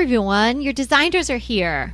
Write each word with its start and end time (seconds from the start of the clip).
everyone. 0.00 0.62
Your 0.62 0.72
designers 0.72 1.28
are 1.28 1.36
here. 1.36 1.92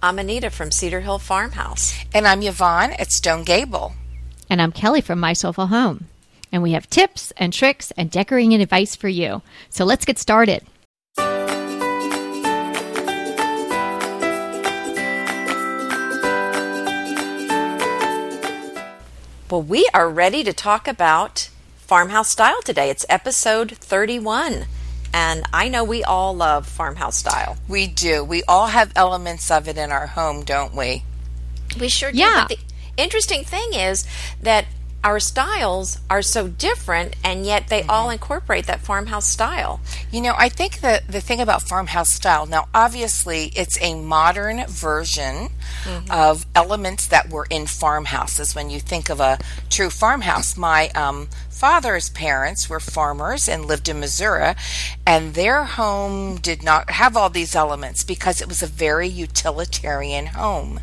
I'm 0.00 0.20
Anita 0.20 0.48
from 0.48 0.70
Cedar 0.70 1.00
Hill 1.00 1.18
Farmhouse. 1.18 1.92
And 2.14 2.24
I'm 2.24 2.40
Yvonne 2.40 2.92
at 2.92 3.10
Stone 3.10 3.42
Gable. 3.42 3.94
And 4.48 4.62
I'm 4.62 4.70
Kelly 4.70 5.00
from 5.00 5.18
My 5.18 5.32
Soulful 5.32 5.66
Home. 5.66 6.06
And 6.52 6.62
we 6.62 6.70
have 6.70 6.88
tips 6.88 7.32
and 7.36 7.52
tricks 7.52 7.90
and 7.96 8.12
decorating 8.12 8.54
advice 8.54 8.94
for 8.94 9.08
you. 9.08 9.42
So 9.70 9.84
let's 9.84 10.04
get 10.04 10.20
started. 10.20 10.62
Well, 19.50 19.62
we 19.66 19.90
are 19.92 20.08
ready 20.08 20.44
to 20.44 20.52
talk 20.52 20.86
about 20.86 21.50
farmhouse 21.76 22.28
style 22.28 22.62
today. 22.62 22.88
It's 22.88 23.04
episode 23.08 23.72
31. 23.72 24.66
And 25.18 25.44
I 25.52 25.68
know 25.68 25.82
we 25.82 26.04
all 26.04 26.32
love 26.32 26.64
farmhouse 26.64 27.16
style. 27.16 27.56
We 27.66 27.88
do. 27.88 28.22
We 28.22 28.44
all 28.44 28.68
have 28.68 28.92
elements 28.94 29.50
of 29.50 29.66
it 29.66 29.76
in 29.76 29.90
our 29.90 30.06
home, 30.06 30.44
don't 30.44 30.72
we? 30.76 31.02
We 31.80 31.88
sure 31.88 32.12
do. 32.12 32.18
Yeah. 32.18 32.46
But 32.48 32.56
the 32.56 32.64
interesting 32.96 33.42
thing 33.42 33.74
is 33.74 34.06
that 34.40 34.66
our 35.02 35.18
styles 35.18 35.98
are 36.08 36.22
so 36.22 36.46
different 36.46 37.16
and 37.24 37.44
yet 37.44 37.66
they 37.66 37.80
mm-hmm. 37.80 37.90
all 37.90 38.10
incorporate 38.10 38.66
that 38.66 38.78
farmhouse 38.78 39.26
style. 39.26 39.80
You 40.12 40.20
know, 40.20 40.34
I 40.38 40.48
think 40.48 40.82
that 40.82 41.08
the 41.08 41.20
thing 41.20 41.40
about 41.40 41.62
farmhouse 41.62 42.10
style, 42.10 42.46
now 42.46 42.68
obviously 42.72 43.50
it's 43.56 43.76
a 43.82 44.00
modern 44.00 44.66
version 44.68 45.48
of 46.10 46.46
elements 46.54 47.06
that 47.06 47.30
were 47.30 47.46
in 47.50 47.66
farmhouses. 47.66 48.54
When 48.54 48.70
you 48.70 48.80
think 48.80 49.08
of 49.10 49.20
a 49.20 49.38
true 49.70 49.90
farmhouse, 49.90 50.56
my 50.56 50.88
um, 50.90 51.28
father's 51.50 52.08
parents 52.10 52.68
were 52.70 52.80
farmers 52.80 53.48
and 53.48 53.66
lived 53.66 53.88
in 53.88 54.00
Missouri, 54.00 54.54
and 55.06 55.34
their 55.34 55.64
home 55.64 56.36
did 56.36 56.62
not 56.62 56.90
have 56.90 57.16
all 57.16 57.30
these 57.30 57.54
elements 57.56 58.04
because 58.04 58.40
it 58.40 58.48
was 58.48 58.62
a 58.62 58.66
very 58.66 59.08
utilitarian 59.08 60.26
home. 60.26 60.80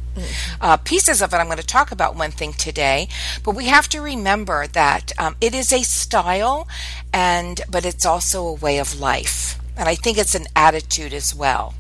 Uh, 0.62 0.78
pieces 0.78 1.22
of 1.22 1.34
it 1.34 1.38
I'm 1.38 1.48
going 1.48 1.58
to 1.58 1.66
talk 1.66 1.92
about 1.92 2.16
one 2.16 2.32
thing 2.32 2.54
today, 2.54 3.08
but 3.44 3.56
we 3.56 3.66
have 3.66 3.88
to 3.90 4.02
remember 4.02 4.68
that 4.68 5.12
um, 5.18 5.36
it 5.42 5.54
is 5.54 5.72
a 5.74 5.84
style, 5.84 6.68
and 7.14 7.62
but 7.70 7.86
it's 7.86 8.06
also 8.06 8.46
a 8.46 8.54
way 8.54 8.78
of 8.80 9.00
life, 9.00 9.60
and 9.78 9.90
I 9.90 9.96
think 9.96 10.18
it's 10.18 10.36
an 10.36 10.48
attitude 10.56 11.14
as 11.14 11.36
well, 11.36 11.74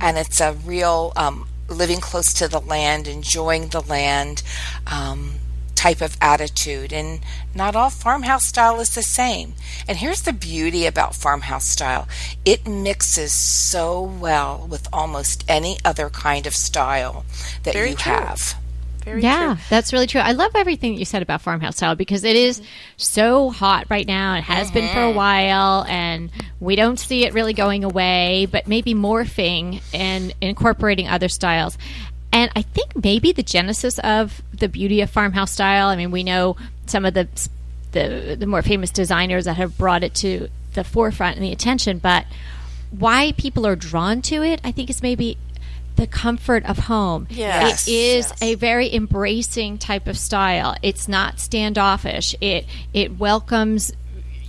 and 0.00 0.18
it's 0.18 0.40
a 0.40 0.52
real 0.52 1.12
um, 1.16 1.48
living 1.68 2.00
close 2.00 2.32
to 2.34 2.48
the 2.48 2.60
land, 2.60 3.08
enjoying 3.08 3.68
the 3.68 3.80
land. 3.80 4.42
Um, 4.86 5.34
type 5.74 6.00
of 6.00 6.16
attitude 6.20 6.92
and 6.92 7.18
not 7.56 7.74
all 7.74 7.90
farmhouse 7.90 8.44
style 8.44 8.78
is 8.78 8.94
the 8.94 9.02
same 9.02 9.52
and 9.88 9.98
here's 9.98 10.22
the 10.22 10.32
beauty 10.32 10.86
about 10.86 11.12
farmhouse 11.12 11.64
style 11.64 12.06
it 12.44 12.68
mixes 12.68 13.32
so 13.32 14.00
well 14.00 14.64
with 14.70 14.86
almost 14.92 15.44
any 15.48 15.76
other 15.84 16.08
kind 16.08 16.46
of 16.46 16.54
style 16.54 17.24
that 17.64 17.74
Very 17.74 17.90
you 17.90 17.96
true. 17.96 18.12
have 18.12 18.54
Very 19.04 19.22
yeah, 19.22 19.54
true. 19.54 19.64
that's 19.68 19.92
really 19.92 20.06
true. 20.06 20.20
I 20.20 20.32
love 20.32 20.52
everything 20.54 20.92
that 20.92 20.98
you 20.98 21.04
said 21.04 21.22
about 21.22 21.42
farmhouse 21.42 21.76
style 21.76 21.96
because 21.96 22.24
it 22.24 22.36
is 22.36 22.62
so 22.96 23.50
hot 23.50 23.86
right 23.90 24.06
now. 24.06 24.36
It 24.36 24.44
has 24.44 24.70
been 24.70 24.88
for 24.92 25.00
a 25.00 25.06
mm-hmm. 25.06 25.16
while, 25.16 25.84
and 25.88 26.30
we 26.60 26.76
don't 26.76 26.98
see 26.98 27.24
it 27.24 27.34
really 27.34 27.52
going 27.52 27.84
away, 27.84 28.46
but 28.50 28.68
maybe 28.68 28.94
morphing 28.94 29.82
and 29.92 30.32
incorporating 30.40 31.08
other 31.08 31.28
styles. 31.28 31.76
And 32.32 32.50
I 32.56 32.62
think 32.62 33.04
maybe 33.04 33.32
the 33.32 33.42
genesis 33.42 33.98
of 33.98 34.40
the 34.52 34.68
beauty 34.68 35.00
of 35.00 35.10
farmhouse 35.10 35.50
style. 35.50 35.88
I 35.88 35.96
mean, 35.96 36.10
we 36.10 36.22
know 36.22 36.56
some 36.86 37.04
of 37.04 37.14
the 37.14 37.28
the, 37.92 38.36
the 38.38 38.46
more 38.46 38.62
famous 38.62 38.90
designers 38.90 39.44
that 39.44 39.58
have 39.58 39.76
brought 39.76 40.02
it 40.02 40.14
to 40.14 40.48
the 40.72 40.82
forefront 40.82 41.36
and 41.36 41.44
the 41.44 41.52
attention, 41.52 41.98
but 41.98 42.24
why 42.90 43.32
people 43.32 43.66
are 43.66 43.76
drawn 43.76 44.22
to 44.22 44.42
it, 44.42 44.60
I 44.64 44.72
think, 44.72 44.90
is 44.90 45.02
maybe 45.02 45.36
the 45.96 46.06
comfort 46.06 46.64
of 46.64 46.78
home. 46.78 47.26
Yes, 47.30 47.86
It 47.86 47.92
is 47.92 48.28
yes. 48.28 48.42
a 48.42 48.54
very 48.54 48.92
embracing 48.94 49.78
type 49.78 50.06
of 50.06 50.16
style. 50.18 50.76
It's 50.82 51.08
not 51.08 51.38
standoffish. 51.40 52.34
It 52.40 52.66
it 52.92 53.18
welcomes 53.18 53.92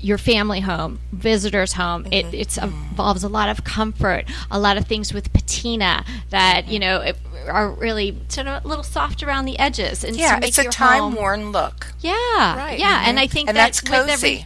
your 0.01 0.17
family 0.17 0.59
home, 0.59 1.00
visitors 1.13 1.73
home. 1.73 2.03
Mm-hmm. 2.03 2.13
It 2.13 2.34
it's, 2.34 2.57
mm-hmm. 2.57 2.90
involves 2.90 3.23
a 3.23 3.29
lot 3.29 3.50
of 3.50 3.63
comfort, 3.63 4.25
a 4.51 4.59
lot 4.59 4.78
of 4.78 4.85
things 4.85 5.13
with 5.13 5.31
patina 5.31 6.03
that 6.29 6.63
mm-hmm. 6.63 6.73
you 6.73 6.79
know 6.79 6.97
it, 7.01 7.17
are 7.47 7.69
really 7.72 8.17
sort 8.28 8.47
of 8.47 8.63
a 8.63 8.67
little 8.67 8.84
soft 8.84 9.23
around 9.23 9.46
the 9.46 9.57
edges. 9.59 10.03
And 10.03 10.16
yeah 10.16 10.40
it's 10.41 10.57
a 10.57 10.66
time 10.66 11.16
worn 11.16 11.51
look 11.51 11.94
yeah, 12.01 12.12
Right. 12.57 12.79
yeah, 12.79 13.03
and 13.07 13.17
mm-hmm. 13.17 13.23
I 13.23 13.28
think 13.28 13.50
And 13.50 13.57
that 13.57 13.73
that's 13.73 13.81
cozy. 13.81 14.12
every- 14.12 14.46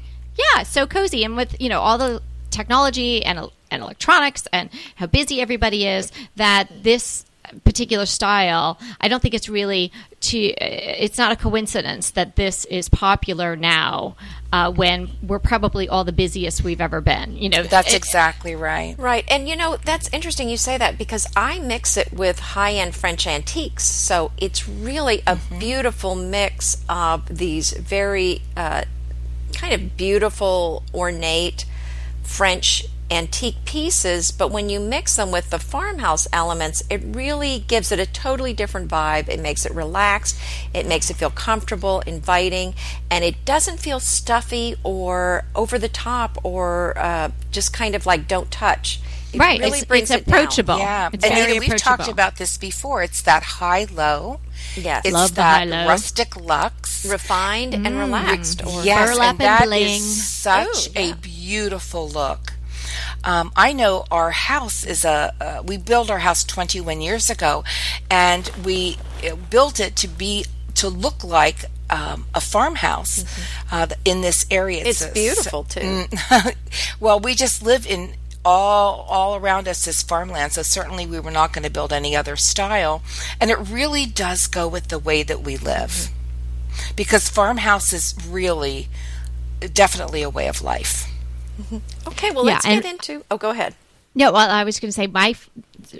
yeah, 0.56 0.64
so 0.64 0.86
cozy, 0.86 1.24
and 1.24 1.36
with 1.36 1.60
you 1.60 1.70
know 1.70 1.80
all 1.82 1.98
the 1.98 2.22
technology 2.58 3.24
and 3.24 3.38
and 3.72 3.82
electronics 3.84 4.48
and 4.52 4.70
how 4.96 5.06
busy 5.08 5.42
everybody 5.42 5.86
is, 5.86 6.12
that 6.36 6.84
this 6.84 7.26
particular 7.64 8.06
style, 8.06 8.78
I 9.00 9.08
don't 9.08 9.22
think 9.22 9.34
it's 9.34 9.50
really 9.50 9.92
to. 10.22 10.38
It's 10.38 11.18
not 11.18 11.32
a 11.32 11.36
coincidence 11.36 12.12
that 12.12 12.36
this 12.36 12.66
is 12.66 12.90
popular 12.90 13.56
now, 13.56 14.16
uh, 14.52 14.72
when 14.72 15.10
we're 15.22 15.40
probably 15.40 15.88
all 15.88 16.04
the 16.04 16.12
busiest 16.12 16.64
we've 16.64 16.82
ever 16.82 17.00
been. 17.02 17.38
You 17.38 17.50
know, 17.50 17.64
that's 17.64 17.94
it- 17.94 17.98
exactly 17.98 18.56
right 18.56 18.96
Right. 18.98 19.26
And 19.30 19.48
you 19.48 19.56
know, 19.56 19.78
that's 19.78 20.10
interesting 20.12 20.50
you 20.50 20.58
say 20.58 20.78
that 20.78 20.98
because 20.98 21.28
I 21.36 21.60
mix 21.60 21.98
it 21.98 22.12
with 22.12 22.40
high 22.40 22.74
end 22.74 22.96
French 22.96 23.26
antiques. 23.28 23.84
So 23.86 24.32
it's 24.38 24.68
really 24.68 25.22
a 25.26 25.38
beautiful 25.60 26.16
mix 26.16 26.84
of 26.90 27.38
these 27.38 27.72
very 27.72 28.42
uh, 28.56 28.84
kind 29.54 29.74
of 29.74 29.96
beautiful, 29.98 30.84
ornate 30.94 31.66
French 32.28 32.86
antique 33.10 33.64
pieces. 33.64 34.32
But 34.32 34.52
when 34.52 34.70
you 34.70 34.82
mix 34.82 35.16
them 35.16 35.32
with 35.32 35.50
the 35.50 35.60
farmhouse 35.60 36.28
elements, 36.34 36.84
it 36.90 37.02
really 37.04 37.60
gives 37.68 37.92
it 37.92 38.00
a 38.00 38.06
totally 38.06 38.52
different 38.54 38.90
vibe. 38.92 39.30
It 39.30 39.40
makes 39.40 39.66
it 39.66 39.74
relaxed, 39.74 40.38
it 40.74 40.86
makes 40.86 41.10
it 41.10 41.16
feel 41.16 41.30
comfortable, 41.30 42.02
inviting, 42.02 42.76
and 43.10 43.24
it 43.24 43.46
doesn't 43.46 43.80
feel 43.80 44.02
stuffy 44.02 44.76
or 44.84 45.46
over 45.56 45.80
the 45.80 45.88
top 45.88 46.38
or 46.44 46.98
uh, 46.98 47.32
just 47.52 47.72
kind 47.74 47.96
of 47.96 48.06
like 48.06 48.28
don't 48.28 48.52
touch. 48.52 49.00
It 49.34 49.40
right. 49.40 49.60
really 49.60 49.80
it's 49.80 49.86
brings 49.88 50.12
it's 50.12 50.22
it 50.22 50.26
down. 50.26 50.40
approachable. 50.40 50.78
yeah 50.80 51.10
it's 51.12 51.24
and 51.26 51.34
very 51.34 51.54
Nita, 51.60 51.72
we've 51.72 51.78
talked 51.78 52.08
about 52.08 52.38
this 52.38 52.58
before 52.58 53.04
it's 53.04 53.22
that 53.24 53.44
high 53.44 53.86
low 53.94 54.40
Yes. 54.76 55.04
it's 55.06 55.14
Love 55.14 55.30
the 55.32 55.36
that 55.36 55.68
high-low. 55.68 55.88
rustic 55.88 56.36
lux 56.38 57.06
refined 57.06 57.74
and 57.76 57.98
relaxed. 58.00 58.66
Or 58.66 58.84
Yes, 58.84 59.10
burlap 59.12 59.32
and 59.32 59.40
that 59.40 59.64
and 59.64 59.74
is 59.74 59.80
bling. 59.90 60.02
such 60.02 60.68
Oh, 60.90 60.92
yeah. 60.96 61.12
a 61.12 61.16
beautiful 61.16 61.37
look. 61.94 62.54
Um, 63.24 63.52
I 63.56 63.74
know 63.74 64.06
our 64.12 64.32
house 64.32 64.86
is 64.86 65.04
a. 65.06 65.34
Uh, 65.40 65.64
we 65.66 65.78
built 65.78 66.10
our 66.10 66.20
house 66.20 66.44
21 66.44 67.02
years 67.02 67.30
ago, 67.30 67.64
and 68.10 68.50
we 68.64 68.98
uh, 69.24 69.36
built 69.36 69.80
it 69.80 69.96
to 69.98 70.08
be 70.08 70.46
to 70.76 70.90
look 70.90 71.24
like 71.24 71.66
um, 71.90 72.26
a 72.34 72.42
farmhouse 72.42 73.26
uh, 73.72 73.88
in 74.06 74.22
this 74.22 74.46
area. 74.52 74.84
It's 74.86 75.02
a- 75.04 75.12
beautiful 75.12 75.64
too. 75.64 76.06
well, 77.00 77.20
we 77.20 77.36
just 77.36 77.64
live 77.64 77.86
in 77.88 78.14
all 78.46 79.06
all 79.10 79.36
around 79.36 79.68
us 79.68 79.88
is 79.88 80.02
farmland, 80.02 80.54
so 80.54 80.62
certainly 80.62 81.06
we 81.06 81.20
were 81.20 81.32
not 81.32 81.52
going 81.54 81.64
to 81.64 81.72
build 81.72 81.92
any 81.92 82.16
other 82.16 82.36
style, 82.36 83.02
and 83.42 83.52
it 83.52 83.58
really 83.58 84.06
does 84.06 84.48
go 84.48 84.68
with 84.68 84.88
the 84.88 85.00
way 85.00 85.24
that 85.24 85.42
we 85.42 85.58
live, 85.58 86.10
because 86.96 87.28
farmhouse 87.28 87.92
is 87.92 88.16
really 88.30 88.88
definitely 89.74 90.22
a 90.22 90.30
way 90.30 90.48
of 90.48 90.62
life. 90.62 91.07
Okay, 92.08 92.32
well, 92.32 92.46
Yeah, 92.46 92.54
let's 92.54 92.66
and- 92.66 92.82
get 92.82 92.92
into. 92.92 93.24
Oh, 93.32 93.38
go 93.38 93.50
ahead. 93.52 93.76
No, 94.16 94.32
well, 94.32 94.50
I 94.50 94.64
was 94.64 94.80
going 94.80 94.90
to 94.90 94.94
say 94.94 95.06
my 95.06 95.36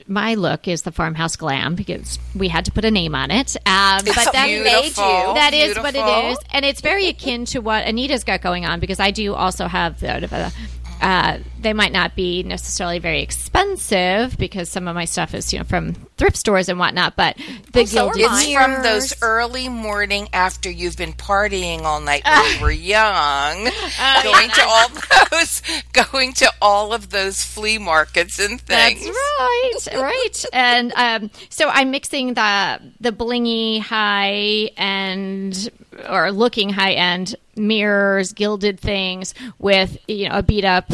my 0.08 0.34
look 0.34 0.68
is 0.68 0.82
the 0.82 0.92
farmhouse 0.92 1.36
glam 1.36 1.76
because 1.76 2.18
we 2.36 2.48
had 2.48 2.66
to 2.66 2.72
put 2.72 2.84
a 2.84 2.90
name 2.90 3.14
on 3.14 3.30
it. 3.30 3.56
Um, 3.58 4.02
but 4.06 4.16
that 4.34 4.46
beautiful, 4.48 5.36
That 5.36 5.54
is 5.54 5.78
what 5.78 5.90
it 5.94 6.04
beautiful. 6.04 6.32
is, 6.32 6.40
and 6.50 6.66
it's 6.66 6.82
very 6.82 7.08
akin 7.10 7.46
to 7.46 7.60
what 7.60 7.84
Anita's 7.86 8.24
got 8.24 8.42
going 8.42 8.66
on 8.66 8.80
because 8.80 9.00
I 9.00 9.12
do 9.12 9.36
also 9.36 9.68
have 9.68 10.00
sort 10.00 10.24
of 10.24 10.34
a. 10.34 10.52
Uh, 11.00 11.38
they 11.68 11.74
might 11.74 11.92
not 11.92 12.16
be 12.16 12.44
necessarily 12.44 12.98
very 12.98 13.22
expensive 13.22 14.38
because 14.38 14.70
some 14.70 14.88
of 14.88 14.96
my 14.96 15.04
stuff 15.04 15.34
is 15.34 15.52
you 15.52 15.60
know 15.60 15.66
from 15.66 15.96
thrift 16.16 16.38
stores 16.38 16.70
and 16.70 16.80
whatnot, 16.80 17.18
but 17.18 17.36
the 17.74 17.86
so 17.86 18.06
gilded 18.14 18.26
mine. 18.26 18.46
It's 18.46 18.54
from 18.54 18.84
those 18.84 19.14
early 19.22 19.68
morning 19.68 20.30
after 20.32 20.72
you've 20.72 20.96
been 20.96 21.12
partying 21.12 21.82
all 21.82 22.00
night 22.00 22.24
when 22.24 22.56
you 22.56 22.62
were 22.62 22.72
young, 22.72 23.66
going 24.24 24.50
to 24.50 24.64
all 24.66 24.88
those, 25.30 25.62
going 25.92 26.32
to 26.36 26.50
all 26.62 26.94
of 26.94 27.10
those 27.10 27.44
flea 27.44 27.78
markets 27.80 28.40
and 28.40 28.62
things. 28.62 29.04
That's 29.04 29.88
right, 29.90 30.02
right. 30.02 30.46
And 30.54 30.94
um, 30.96 31.32
so 31.50 31.68
I'm 31.68 31.92
mixing 31.92 32.36
the 32.36 32.80
the 33.02 33.12
blingy 33.12 33.82
high 33.82 34.70
end 34.78 35.70
or 36.08 36.32
looking 36.32 36.70
high 36.70 36.94
end 36.94 37.36
mirrors, 37.58 38.32
gilded 38.32 38.80
things 38.80 39.34
with 39.60 39.98
you 40.08 40.30
know 40.30 40.38
a 40.38 40.44
beat 40.44 40.64
up 40.64 40.94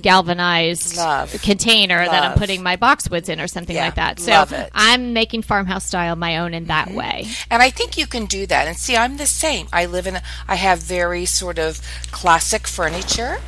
galvanized 0.00 0.96
Love. 0.96 1.32
container 1.42 2.04
that 2.04 2.22
I'm 2.22 2.38
putting 2.38 2.62
my 2.62 2.76
boxwoods 2.76 3.28
in 3.28 3.40
or 3.40 3.48
something 3.48 3.74
Yeah, 3.76 3.86
like 3.86 3.94
that. 3.96 4.20
So 4.20 4.30
love. 4.30 4.54
I'm 4.72 5.12
making 5.12 5.42
farmhouse 5.42 5.86
style 5.86 6.16
my 6.16 6.38
own 6.38 6.54
in 6.54 6.66
that 6.66 6.90
way. 6.92 7.26
And 7.50 7.62
I 7.62 7.70
think 7.70 7.96
you 7.98 8.06
can 8.06 8.26
do 8.26 8.46
that. 8.46 8.66
And 8.68 8.76
see, 8.76 8.96
I'm 8.96 9.16
the 9.16 9.26
same. 9.26 9.66
I 9.72 9.86
live 9.86 10.06
in, 10.06 10.16
a, 10.16 10.22
I 10.46 10.54
have 10.56 10.80
very 10.80 11.24
sort 11.26 11.58
of 11.58 11.80
classic 12.12 12.66
furniture. 12.68 13.38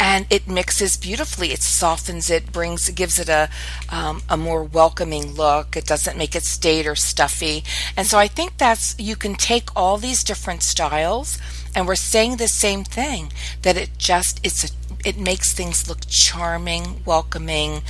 and 0.00 0.26
it 0.30 0.48
mixes 0.48 0.96
beautifully. 0.96 1.52
It 1.52 1.62
softens 1.62 2.30
it, 2.30 2.52
brings, 2.52 2.88
gives 2.90 3.18
it 3.18 3.28
a 3.28 3.50
um, 3.90 4.22
a 4.28 4.36
more 4.36 4.64
welcoming 4.64 5.32
look. 5.34 5.76
It 5.76 5.84
doesn't 5.86 6.16
make 6.16 6.34
it 6.34 6.44
staid 6.44 6.86
or 6.86 6.94
stuffy. 6.96 7.64
And 7.96 8.06
so 8.06 8.18
I 8.18 8.28
think 8.28 8.56
that's 8.56 8.94
you 8.98 9.14
can 9.16 9.34
take 9.34 9.68
all 9.76 9.98
these 9.98 10.24
different 10.24 10.62
styles, 10.62 11.38
and 11.74 11.86
we're 11.86 11.94
saying 11.94 12.36
the 12.36 12.48
same 12.48 12.84
thing 12.84 13.32
that 13.62 13.76
it 13.76 13.90
just 13.98 14.40
it's 14.44 14.64
a 14.64 14.68
it 15.04 15.16
makes 15.16 15.54
things 15.54 15.88
look 15.88 16.00
charming, 16.08 17.02
welcoming, 17.04 17.82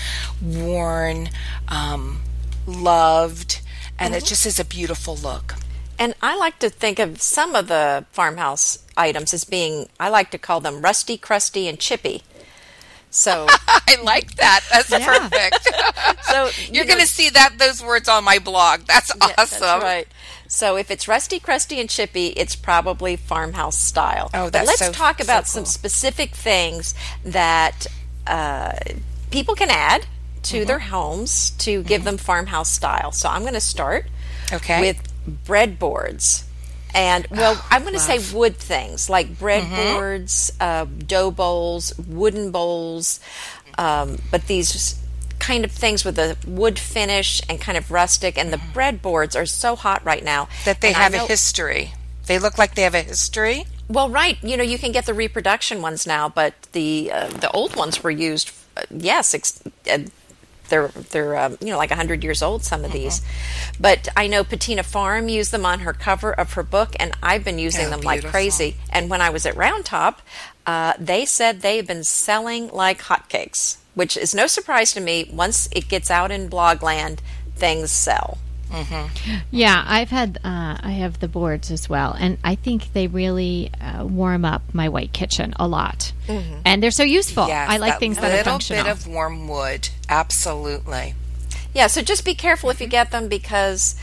worn, 0.42 1.30
um, 1.68 2.20
loved, 2.66 3.60
and 3.98 4.12
mm-hmm. 4.12 4.18
it 4.18 4.26
just 4.26 4.44
is 4.46 4.60
a 4.60 4.64
beautiful 4.64 5.16
look. 5.16 5.54
And 5.98 6.14
I 6.22 6.36
like 6.36 6.58
to 6.60 6.70
think 6.70 6.98
of 6.98 7.20
some 7.20 7.54
of 7.54 7.66
the 7.66 8.04
farmhouse 8.12 8.78
items 8.96 9.34
as 9.34 9.44
being, 9.44 9.88
I 9.98 10.10
like 10.10 10.30
to 10.30 10.38
call 10.38 10.60
them 10.60 10.80
rusty, 10.80 11.18
crusty, 11.18 11.66
and 11.66 11.78
chippy. 11.78 12.22
So 13.10 13.46
I 13.68 13.96
like 14.02 14.36
that. 14.36 14.60
That's 14.70 14.90
yeah. 14.90 15.18
perfect. 15.18 16.24
so 16.24 16.50
you're 16.70 16.84
you 16.84 16.88
going 16.88 17.00
to 17.00 17.06
see 17.06 17.30
that 17.30 17.58
those 17.58 17.82
words 17.82 18.08
on 18.08 18.22
my 18.22 18.38
blog. 18.38 18.82
That's 18.82 19.10
awesome. 19.10 19.28
Yeah, 19.28 19.34
that's 19.36 19.60
right. 19.62 20.08
So 20.48 20.76
if 20.76 20.90
it's 20.90 21.06
rusty, 21.06 21.38
crusty, 21.38 21.78
and 21.78 21.88
chippy, 21.88 22.28
it's 22.28 22.56
probably 22.56 23.16
farmhouse 23.16 23.76
style. 23.76 24.30
Oh, 24.32 24.50
that's 24.50 24.64
but 24.64 24.66
let's 24.66 24.86
so, 24.86 24.92
talk 24.92 25.20
about 25.20 25.46
so 25.46 25.60
cool. 25.60 25.66
some 25.66 25.72
specific 25.72 26.34
things 26.34 26.94
that 27.24 27.86
uh, 28.26 28.72
people 29.30 29.54
can 29.54 29.70
add 29.70 30.06
to 30.44 30.58
mm-hmm. 30.58 30.66
their 30.66 30.78
homes 30.78 31.50
to 31.50 31.82
give 31.82 32.00
mm-hmm. 32.00 32.06
them 32.06 32.16
farmhouse 32.16 32.70
style. 32.70 33.12
So 33.12 33.28
I'm 33.28 33.42
going 33.42 33.54
to 33.54 33.60
start 33.60 34.06
okay. 34.52 34.80
with 34.80 35.12
breadboards. 35.46 36.44
And 36.94 37.26
well, 37.30 37.54
oh, 37.54 37.68
I'm 37.70 37.82
going 37.82 37.94
to 37.94 38.00
say 38.00 38.18
wood 38.34 38.56
things 38.56 39.10
like 39.10 39.34
breadboards, 39.34 40.52
mm-hmm. 40.52 40.62
uh, 40.62 41.04
dough 41.06 41.30
bowls, 41.30 41.96
wooden 41.98 42.50
bowls, 42.50 43.20
um, 43.76 44.18
but 44.30 44.46
these 44.46 44.98
kind 45.48 45.64
of 45.64 45.72
things 45.72 46.04
with 46.04 46.18
a 46.18 46.36
wood 46.46 46.78
finish 46.78 47.40
and 47.48 47.58
kind 47.58 47.78
of 47.78 47.90
rustic. 47.90 48.36
And 48.36 48.52
the 48.52 48.58
mm-hmm. 48.58 48.78
breadboards 48.78 49.34
are 49.34 49.46
so 49.46 49.76
hot 49.76 50.04
right 50.04 50.22
now 50.22 50.48
that 50.66 50.82
they 50.82 50.92
have 50.92 51.12
know, 51.12 51.24
a 51.24 51.26
history. 51.26 51.94
They 52.26 52.38
look 52.38 52.58
like 52.58 52.74
they 52.74 52.82
have 52.82 52.94
a 52.94 53.00
history. 53.00 53.64
Well, 53.88 54.10
right. 54.10 54.36
You 54.44 54.58
know, 54.58 54.62
you 54.62 54.78
can 54.78 54.92
get 54.92 55.06
the 55.06 55.14
reproduction 55.14 55.80
ones 55.80 56.06
now, 56.06 56.28
but 56.28 56.52
the 56.72 57.10
uh, 57.10 57.28
the 57.28 57.50
old 57.52 57.76
ones 57.76 58.02
were 58.02 58.10
used. 58.10 58.52
Uh, 58.76 58.82
yes, 58.90 59.34
ex- 59.34 59.62
uh, 59.90 60.00
they're 60.68 60.88
they're 60.88 61.38
um, 61.38 61.56
you 61.62 61.68
know 61.68 61.78
like 61.78 61.88
100 61.88 62.22
years 62.22 62.42
old 62.42 62.62
some 62.62 62.84
of 62.84 62.92
these 62.92 63.20
mm-hmm. 63.20 63.82
but 63.82 64.06
i 64.18 64.26
know 64.26 64.44
patina 64.44 64.82
farm 64.82 65.26
used 65.26 65.50
them 65.50 65.64
on 65.64 65.80
her 65.80 65.94
cover 65.94 66.30
of 66.30 66.52
her 66.52 66.62
book 66.62 66.94
and 67.00 67.14
i've 67.22 67.42
been 67.42 67.58
using 67.58 67.86
oh, 67.86 67.90
them 67.90 68.00
beautiful. 68.00 68.28
like 68.28 68.30
crazy 68.30 68.76
and 68.90 69.08
when 69.08 69.22
i 69.22 69.30
was 69.30 69.46
at 69.46 69.56
round 69.56 69.86
top 69.86 70.20
uh, 70.66 70.92
they 70.98 71.24
said 71.24 71.62
they've 71.62 71.86
been 71.86 72.04
selling 72.04 72.68
like 72.68 73.00
hotcakes 73.04 73.78
which 73.98 74.16
is 74.16 74.32
no 74.32 74.46
surprise 74.46 74.92
to 74.92 75.00
me 75.00 75.28
once 75.32 75.68
it 75.72 75.88
gets 75.88 76.08
out 76.10 76.30
in 76.30 76.48
blogland 76.48 77.18
things 77.56 77.90
sell 77.90 78.38
Mm-hmm. 78.70 79.36
Yeah, 79.50 79.82
I've 79.86 80.10
had 80.10 80.38
uh, 80.44 80.76
I 80.80 80.90
have 80.90 81.20
the 81.20 81.28
boards 81.28 81.70
as 81.70 81.88
well, 81.88 82.14
and 82.18 82.36
I 82.44 82.54
think 82.54 82.92
they 82.92 83.06
really 83.06 83.70
uh, 83.80 84.04
warm 84.04 84.44
up 84.44 84.62
my 84.74 84.88
white 84.88 85.12
kitchen 85.12 85.54
a 85.56 85.66
lot, 85.66 86.12
mm-hmm. 86.26 86.60
and 86.64 86.82
they're 86.82 86.90
so 86.90 87.02
useful. 87.02 87.48
Yes, 87.48 87.70
I 87.70 87.78
like 87.78 87.98
things 87.98 88.18
that 88.18 88.40
are 88.40 88.44
functional. 88.44 88.82
Little 88.82 88.96
bit 88.96 89.06
of 89.06 89.10
warm 89.10 89.48
wood, 89.48 89.88
absolutely. 90.08 91.14
Yeah, 91.74 91.86
so 91.86 92.02
just 92.02 92.24
be 92.24 92.34
careful 92.34 92.70
if 92.70 92.80
you 92.80 92.86
get 92.86 93.10
them 93.10 93.28
because 93.28 93.94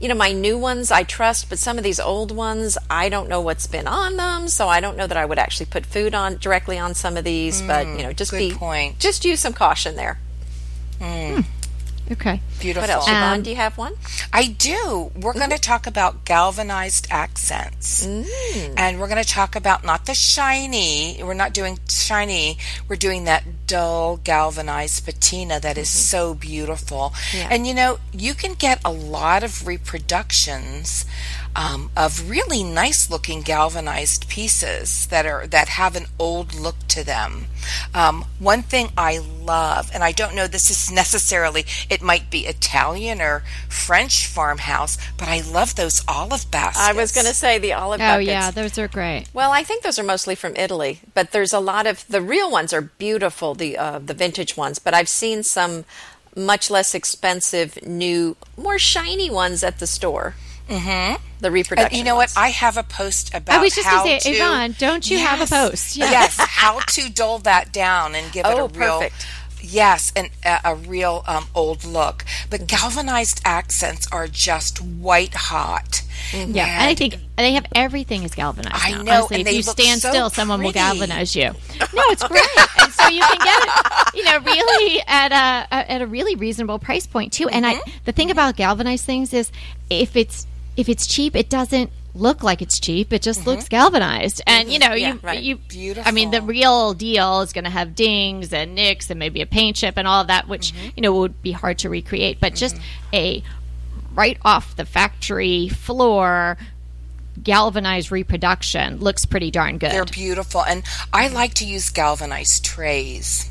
you 0.00 0.08
know 0.08 0.14
my 0.14 0.32
new 0.32 0.58
ones 0.58 0.90
I 0.90 1.02
trust, 1.02 1.48
but 1.48 1.58
some 1.58 1.78
of 1.78 1.84
these 1.84 2.00
old 2.00 2.30
ones 2.30 2.76
I 2.90 3.08
don't 3.08 3.28
know 3.28 3.40
what's 3.40 3.66
been 3.66 3.86
on 3.86 4.16
them, 4.16 4.48
so 4.48 4.68
I 4.68 4.80
don't 4.80 4.96
know 4.96 5.06
that 5.06 5.16
I 5.16 5.24
would 5.24 5.38
actually 5.38 5.66
put 5.66 5.86
food 5.86 6.14
on 6.14 6.36
directly 6.36 6.78
on 6.78 6.94
some 6.94 7.16
of 7.16 7.24
these. 7.24 7.62
Mm, 7.62 7.66
but 7.66 7.86
you 7.86 8.02
know, 8.02 8.12
just 8.12 8.32
be 8.32 8.52
point. 8.52 8.98
just 8.98 9.24
use 9.24 9.40
some 9.40 9.52
caution 9.52 9.96
there. 9.96 10.18
Mm. 11.00 11.36
Hmm. 11.36 11.40
Okay. 12.10 12.40
Beautiful. 12.60 12.82
What 12.82 12.90
else? 12.90 13.08
Yvonne, 13.08 13.38
um, 13.38 13.42
do 13.42 13.50
you 13.50 13.56
have 13.56 13.76
one? 13.76 13.94
I 14.32 14.46
do. 14.46 15.10
We're 15.14 15.32
mm-hmm. 15.32 15.38
going 15.38 15.50
to 15.50 15.58
talk 15.58 15.86
about 15.86 16.24
galvanized 16.24 17.08
accents. 17.10 18.06
Mm. 18.06 18.74
And 18.76 19.00
we're 19.00 19.08
going 19.08 19.22
to 19.22 19.28
talk 19.28 19.56
about 19.56 19.84
not 19.84 20.06
the 20.06 20.14
shiny, 20.14 21.20
we're 21.22 21.34
not 21.34 21.52
doing 21.52 21.78
shiny, 21.88 22.58
we're 22.88 22.96
doing 22.96 23.24
that 23.24 23.66
dull 23.66 24.18
galvanized 24.18 25.04
patina 25.04 25.58
that 25.60 25.76
is 25.76 25.88
mm-hmm. 25.88 25.98
so 25.98 26.34
beautiful. 26.34 27.12
Yeah. 27.34 27.48
And 27.50 27.66
you 27.66 27.74
know, 27.74 27.98
you 28.12 28.34
can 28.34 28.54
get 28.54 28.80
a 28.84 28.92
lot 28.92 29.42
of 29.42 29.66
reproductions 29.66 31.06
um, 31.56 31.90
of 31.96 32.28
really 32.28 32.62
nice 32.62 33.10
looking 33.10 33.40
galvanized 33.40 34.28
pieces 34.28 35.06
that 35.06 35.24
are 35.24 35.46
that 35.46 35.68
have 35.68 35.96
an 35.96 36.04
old 36.18 36.54
look 36.54 36.76
to 36.88 37.02
them. 37.02 37.46
Um, 37.94 38.26
one 38.38 38.62
thing 38.62 38.90
I 38.96 39.18
love, 39.18 39.90
and 39.92 40.04
I 40.04 40.12
don't 40.12 40.36
know 40.36 40.46
this 40.46 40.70
is 40.70 40.92
necessarily, 41.02 41.64
it 41.88 42.02
might 42.02 42.30
be 42.30 42.46
Italian 42.46 43.20
or 43.22 43.42
French 43.68 44.26
farmhouse, 44.26 44.98
but 45.16 45.28
I 45.28 45.40
love 45.40 45.74
those 45.74 46.04
olive 46.06 46.50
baskets. 46.50 46.78
I 46.78 46.92
was 46.92 47.10
going 47.10 47.26
to 47.26 47.34
say 47.34 47.58
the 47.58 47.72
olive. 47.72 47.98
Baskets. 47.98 48.28
Oh 48.28 48.30
yeah, 48.30 48.50
those 48.50 48.78
are 48.78 48.88
great. 48.88 49.26
Well, 49.32 49.50
I 49.50 49.62
think 49.62 49.82
those 49.82 49.98
are 49.98 50.04
mostly 50.04 50.34
from 50.34 50.54
Italy, 50.56 51.00
but 51.14 51.32
there's 51.32 51.54
a 51.54 51.60
lot 51.60 51.86
of 51.86 52.06
the 52.06 52.20
real 52.20 52.50
ones 52.50 52.74
are 52.74 52.82
beautiful, 52.82 53.54
the 53.54 53.78
uh, 53.78 53.98
the 53.98 54.14
vintage 54.14 54.56
ones. 54.56 54.78
But 54.78 54.92
I've 54.92 55.08
seen 55.08 55.42
some 55.42 55.86
much 56.36 56.70
less 56.70 56.94
expensive, 56.94 57.82
new, 57.86 58.36
more 58.58 58.78
shiny 58.78 59.30
ones 59.30 59.64
at 59.64 59.78
the 59.78 59.86
store. 59.86 60.34
Mm-hmm. 60.68 61.22
The 61.40 61.50
reproduction. 61.50 61.98
you 61.98 62.04
know 62.04 62.16
ones. 62.16 62.34
what? 62.34 62.42
I 62.42 62.48
have 62.48 62.76
a 62.76 62.82
post 62.82 63.34
about. 63.34 63.56
I 63.56 63.62
was 63.62 63.74
just 63.74 63.88
going 63.88 64.18
to 64.18 64.20
say, 64.20 64.32
Yvonne, 64.32 64.74
don't 64.78 65.08
you 65.08 65.18
yes, 65.18 65.28
have 65.28 65.40
a 65.40 65.70
post? 65.70 65.96
Yes. 65.96 66.10
yes, 66.10 66.36
how 66.48 66.80
to 66.80 67.12
dull 67.12 67.38
that 67.40 67.72
down 67.72 68.14
and 68.14 68.32
give 68.32 68.46
oh, 68.46 68.66
it 68.66 68.76
a 68.76 68.78
real. 68.78 68.98
Perfect. 69.00 69.26
Yes, 69.62 70.12
and 70.14 70.30
a, 70.44 70.60
a 70.64 70.74
real 70.74 71.24
um, 71.26 71.46
old 71.54 71.84
look. 71.84 72.24
But 72.50 72.66
galvanized 72.66 73.40
accents 73.44 74.06
are 74.12 74.28
just 74.28 74.80
white 74.80 75.34
hot. 75.34 76.02
Mm-hmm. 76.30 76.52
Yeah, 76.52 76.64
and, 76.64 76.82
and 76.82 76.90
I 76.90 76.94
think 76.94 77.16
they 77.36 77.52
have 77.52 77.66
everything 77.74 78.22
is 78.22 78.34
galvanized. 78.34 78.74
I 78.74 78.90
now. 78.92 79.02
know. 79.02 79.12
Honestly, 79.12 79.40
if 79.42 79.52
you 79.52 79.62
stand 79.62 80.00
so 80.00 80.10
still, 80.10 80.22
pretty. 80.28 80.34
someone 80.36 80.62
will 80.62 80.72
galvanize 80.72 81.34
you. 81.34 81.52
No, 81.94 82.02
it's 82.08 82.22
great, 82.26 82.42
and 82.80 82.92
so 82.92 83.08
you 83.08 83.22
can 83.22 83.38
get 83.38 83.62
it, 83.62 84.14
you 84.14 84.24
know, 84.24 84.38
really 84.40 85.02
at 85.06 85.32
a, 85.32 85.74
a 85.74 85.92
at 85.92 86.02
a 86.02 86.06
really 86.06 86.34
reasonable 86.34 86.78
price 86.78 87.06
point 87.06 87.32
too. 87.32 87.48
And 87.48 87.64
mm-hmm. 87.64 87.88
I, 87.88 87.92
the 88.04 88.12
thing 88.12 88.30
about 88.30 88.56
galvanized 88.56 89.04
things 89.04 89.32
is, 89.32 89.50
if 89.88 90.14
it's 90.14 90.46
if 90.76 90.88
it's 90.88 91.06
cheap, 91.06 91.34
it 91.34 91.48
doesn't 91.48 91.90
look 92.16 92.42
like 92.42 92.62
it's 92.62 92.80
cheap. 92.80 93.12
It 93.12 93.22
just 93.22 93.40
mm-hmm. 93.40 93.50
looks 93.50 93.68
galvanized. 93.68 94.42
And 94.46 94.70
you 94.70 94.78
know, 94.78 94.94
yeah, 94.94 95.14
you 95.14 95.20
right. 95.22 95.42
you 95.42 95.56
Beautiful. 95.56 96.08
I 96.08 96.12
mean, 96.12 96.30
the 96.30 96.42
real 96.42 96.94
deal 96.94 97.40
is 97.42 97.52
going 97.52 97.64
to 97.64 97.70
have 97.70 97.94
dings 97.94 98.52
and 98.52 98.74
nicks 98.74 99.10
and 99.10 99.18
maybe 99.18 99.40
a 99.42 99.46
paint 99.46 99.76
chip 99.76 99.94
and 99.96 100.08
all 100.08 100.22
of 100.22 100.28
that, 100.28 100.48
which 100.48 100.72
mm-hmm. 100.72 100.88
you 100.96 101.02
know 101.02 101.14
would 101.14 101.42
be 101.42 101.52
hard 101.52 101.78
to 101.78 101.90
recreate. 101.90 102.40
But 102.40 102.54
just 102.54 102.76
mm-hmm. 102.76 103.14
a 103.14 103.42
right 104.14 104.38
off 104.42 104.76
the 104.76 104.84
factory 104.84 105.68
floor 105.68 106.56
galvanized 107.42 108.10
reproduction 108.10 108.98
looks 108.98 109.26
pretty 109.26 109.50
darn 109.50 109.78
good. 109.78 109.90
They're 109.90 110.04
beautiful, 110.04 110.64
and 110.64 110.82
I 111.12 111.28
like 111.28 111.54
to 111.54 111.66
use 111.66 111.90
galvanized 111.90 112.64
trays 112.64 113.50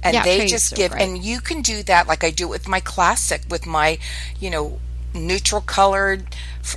and 0.00 0.14
yeah, 0.14 0.22
they 0.22 0.46
just 0.46 0.76
give 0.76 0.92
and 0.92 1.24
you 1.24 1.40
can 1.40 1.60
do 1.60 1.82
that 1.82 2.06
like 2.06 2.22
i 2.22 2.30
do 2.30 2.46
with 2.46 2.68
my 2.68 2.78
classic 2.78 3.42
with 3.50 3.66
my 3.66 3.98
you 4.38 4.48
know 4.48 4.78
neutral 5.26 5.60
colored 5.60 6.26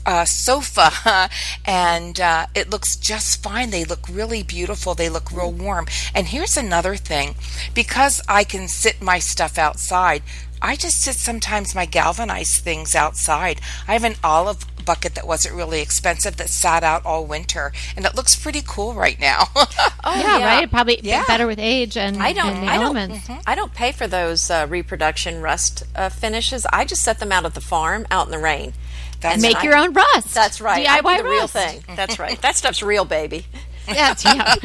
uh, 0.05 0.25
sofa 0.25 1.29
and 1.65 2.19
uh, 2.19 2.47
it 2.55 2.69
looks 2.69 2.95
just 2.95 3.43
fine. 3.43 3.69
They 3.69 3.83
look 3.83 4.07
really 4.09 4.43
beautiful. 4.43 4.93
They 4.93 5.09
look 5.09 5.31
real 5.31 5.51
warm. 5.51 5.87
And 6.13 6.27
here's 6.27 6.57
another 6.57 6.95
thing 6.95 7.35
because 7.73 8.21
I 8.27 8.43
can 8.43 8.67
sit 8.67 9.01
my 9.01 9.19
stuff 9.19 9.57
outside, 9.57 10.23
I 10.63 10.75
just 10.75 11.01
sit 11.01 11.15
sometimes 11.15 11.73
my 11.73 11.85
galvanized 11.85 12.63
things 12.63 12.93
outside. 12.93 13.59
I 13.87 13.93
have 13.93 14.03
an 14.03 14.15
olive 14.23 14.70
bucket 14.81 15.15
that 15.15 15.27
wasn't 15.27 15.55
really 15.55 15.81
expensive 15.81 16.37
that 16.37 16.49
sat 16.49 16.83
out 16.83 17.05
all 17.05 17.25
winter 17.25 17.71
and 17.95 18.05
it 18.05 18.15
looks 18.15 18.35
pretty 18.35 18.61
cool 18.65 18.93
right 18.93 19.19
now. 19.19 19.45
oh 19.55 19.65
yeah, 20.05 20.37
yeah, 20.37 20.45
right. 20.45 20.69
Probably 20.69 20.99
yeah. 21.01 21.23
better 21.27 21.47
with 21.47 21.59
age 21.59 21.97
and 21.97 22.21
I 22.21 22.33
don't 22.33 22.47
and 22.47 22.69
I 22.69 22.75
elements. 22.75 23.27
don't 23.27 23.37
mm-hmm. 23.37 23.49
I 23.49 23.55
don't 23.55 23.73
pay 23.73 23.91
for 23.91 24.07
those 24.07 24.49
uh, 24.49 24.67
reproduction 24.69 25.41
rust 25.41 25.83
uh, 25.95 26.09
finishes. 26.09 26.65
I 26.71 26.85
just 26.85 27.01
set 27.01 27.19
them 27.19 27.31
out 27.31 27.45
at 27.45 27.53
the 27.53 27.61
farm 27.61 28.05
out 28.11 28.25
in 28.25 28.31
the 28.31 28.39
rain. 28.39 28.73
That's 29.21 29.41
make 29.41 29.61
your 29.63 29.77
own 29.77 29.93
rust. 29.93 30.33
That's 30.33 30.59
right. 30.59 30.85
DIY 30.85 31.17
the 31.17 31.23
real 31.23 31.47
thing. 31.47 31.83
That's 31.95 32.17
right. 32.17 32.41
That 32.41 32.55
stuff's 32.55 32.81
real, 32.81 33.05
baby. 33.05 33.45
That's 33.87 34.25
yeah. 34.25 34.55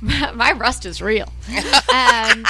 My 0.34 0.52
rust 0.52 0.86
is 0.86 1.02
real. 1.02 1.32
Um, 1.92 2.44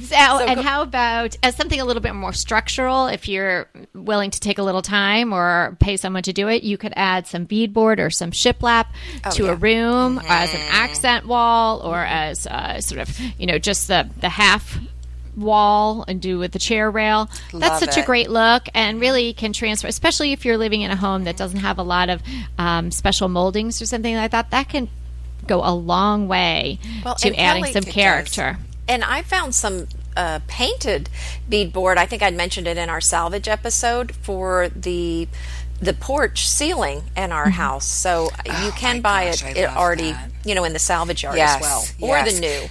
so, 0.00 0.16
and 0.16 0.60
how 0.60 0.82
about 0.82 1.36
as 1.42 1.56
something 1.56 1.80
a 1.80 1.84
little 1.84 2.02
bit 2.02 2.14
more 2.14 2.32
structural? 2.32 3.06
If 3.06 3.28
you're 3.28 3.68
willing 3.94 4.30
to 4.30 4.40
take 4.40 4.58
a 4.58 4.62
little 4.62 4.82
time 4.82 5.32
or 5.32 5.76
pay 5.80 5.96
someone 5.96 6.22
to 6.24 6.32
do 6.32 6.48
it, 6.48 6.62
you 6.62 6.76
could 6.78 6.92
add 6.96 7.26
some 7.26 7.46
beadboard 7.46 7.98
or 7.98 8.10
some 8.10 8.30
shiplap 8.30 8.86
oh, 9.24 9.30
to 9.30 9.44
yeah. 9.44 9.52
a 9.52 9.54
room 9.54 10.18
mm-hmm. 10.18 10.26
as 10.28 10.54
an 10.54 10.60
accent 10.70 11.26
wall 11.26 11.80
or 11.80 11.98
as 11.98 12.46
uh, 12.46 12.80
sort 12.80 13.00
of 13.00 13.18
you 13.38 13.46
know 13.46 13.58
just 13.58 13.88
the 13.88 14.08
the 14.20 14.28
half 14.28 14.78
wall 15.36 16.04
and 16.06 16.20
do 16.20 16.38
with 16.38 16.52
the 16.52 16.58
chair 16.58 16.90
rail. 16.90 17.28
Love 17.52 17.60
That's 17.60 17.80
such 17.80 17.98
it. 17.98 18.02
a 18.02 18.06
great 18.06 18.30
look 18.30 18.68
and 18.74 19.00
really 19.00 19.32
can 19.32 19.52
transfer, 19.52 19.88
especially 19.88 20.32
if 20.32 20.44
you're 20.44 20.58
living 20.58 20.82
in 20.82 20.90
a 20.90 20.96
home 20.96 21.24
that 21.24 21.36
doesn't 21.36 21.60
have 21.60 21.78
a 21.78 21.82
lot 21.82 22.08
of 22.08 22.22
um, 22.58 22.90
special 22.90 23.28
moldings 23.28 23.80
or 23.82 23.86
something 23.86 24.14
like 24.14 24.30
that. 24.30 24.50
That 24.50 24.68
can 24.68 24.88
go 25.46 25.60
a 25.62 25.74
long 25.74 26.28
way 26.28 26.78
Well, 27.04 27.16
to 27.16 27.34
adding 27.34 27.64
Kelly- 27.64 27.72
some 27.72 27.82
character. 27.84 28.52
does. 28.52 28.73
And 28.88 29.02
I 29.04 29.22
found 29.22 29.54
some 29.54 29.86
uh, 30.16 30.40
painted 30.46 31.08
beadboard. 31.50 31.96
I 31.96 32.06
think 32.06 32.22
I'd 32.22 32.34
mentioned 32.36 32.66
it 32.66 32.76
in 32.76 32.88
our 32.90 33.00
salvage 33.00 33.48
episode 33.48 34.14
for 34.14 34.68
the 34.68 35.28
the 35.80 35.92
porch 35.92 36.48
ceiling 36.48 37.02
in 37.16 37.32
our 37.32 37.50
house. 37.50 37.84
So 37.86 38.24
you 38.46 38.52
Oh, 38.52 38.74
can 38.76 39.00
buy 39.00 39.26
gosh, 39.26 39.44
it, 39.44 39.56
it 39.56 39.68
already, 39.68 40.12
that. 40.12 40.30
you 40.44 40.54
know, 40.54 40.64
in 40.64 40.72
the 40.72 40.78
salvage 40.78 41.22
yard 41.24 41.36
Yes, 41.36 41.56
as 41.56 41.60
well, 42.00 42.10
or 42.10 42.16
yes. 42.16 42.34
the 42.34 42.40
new. 42.40 42.68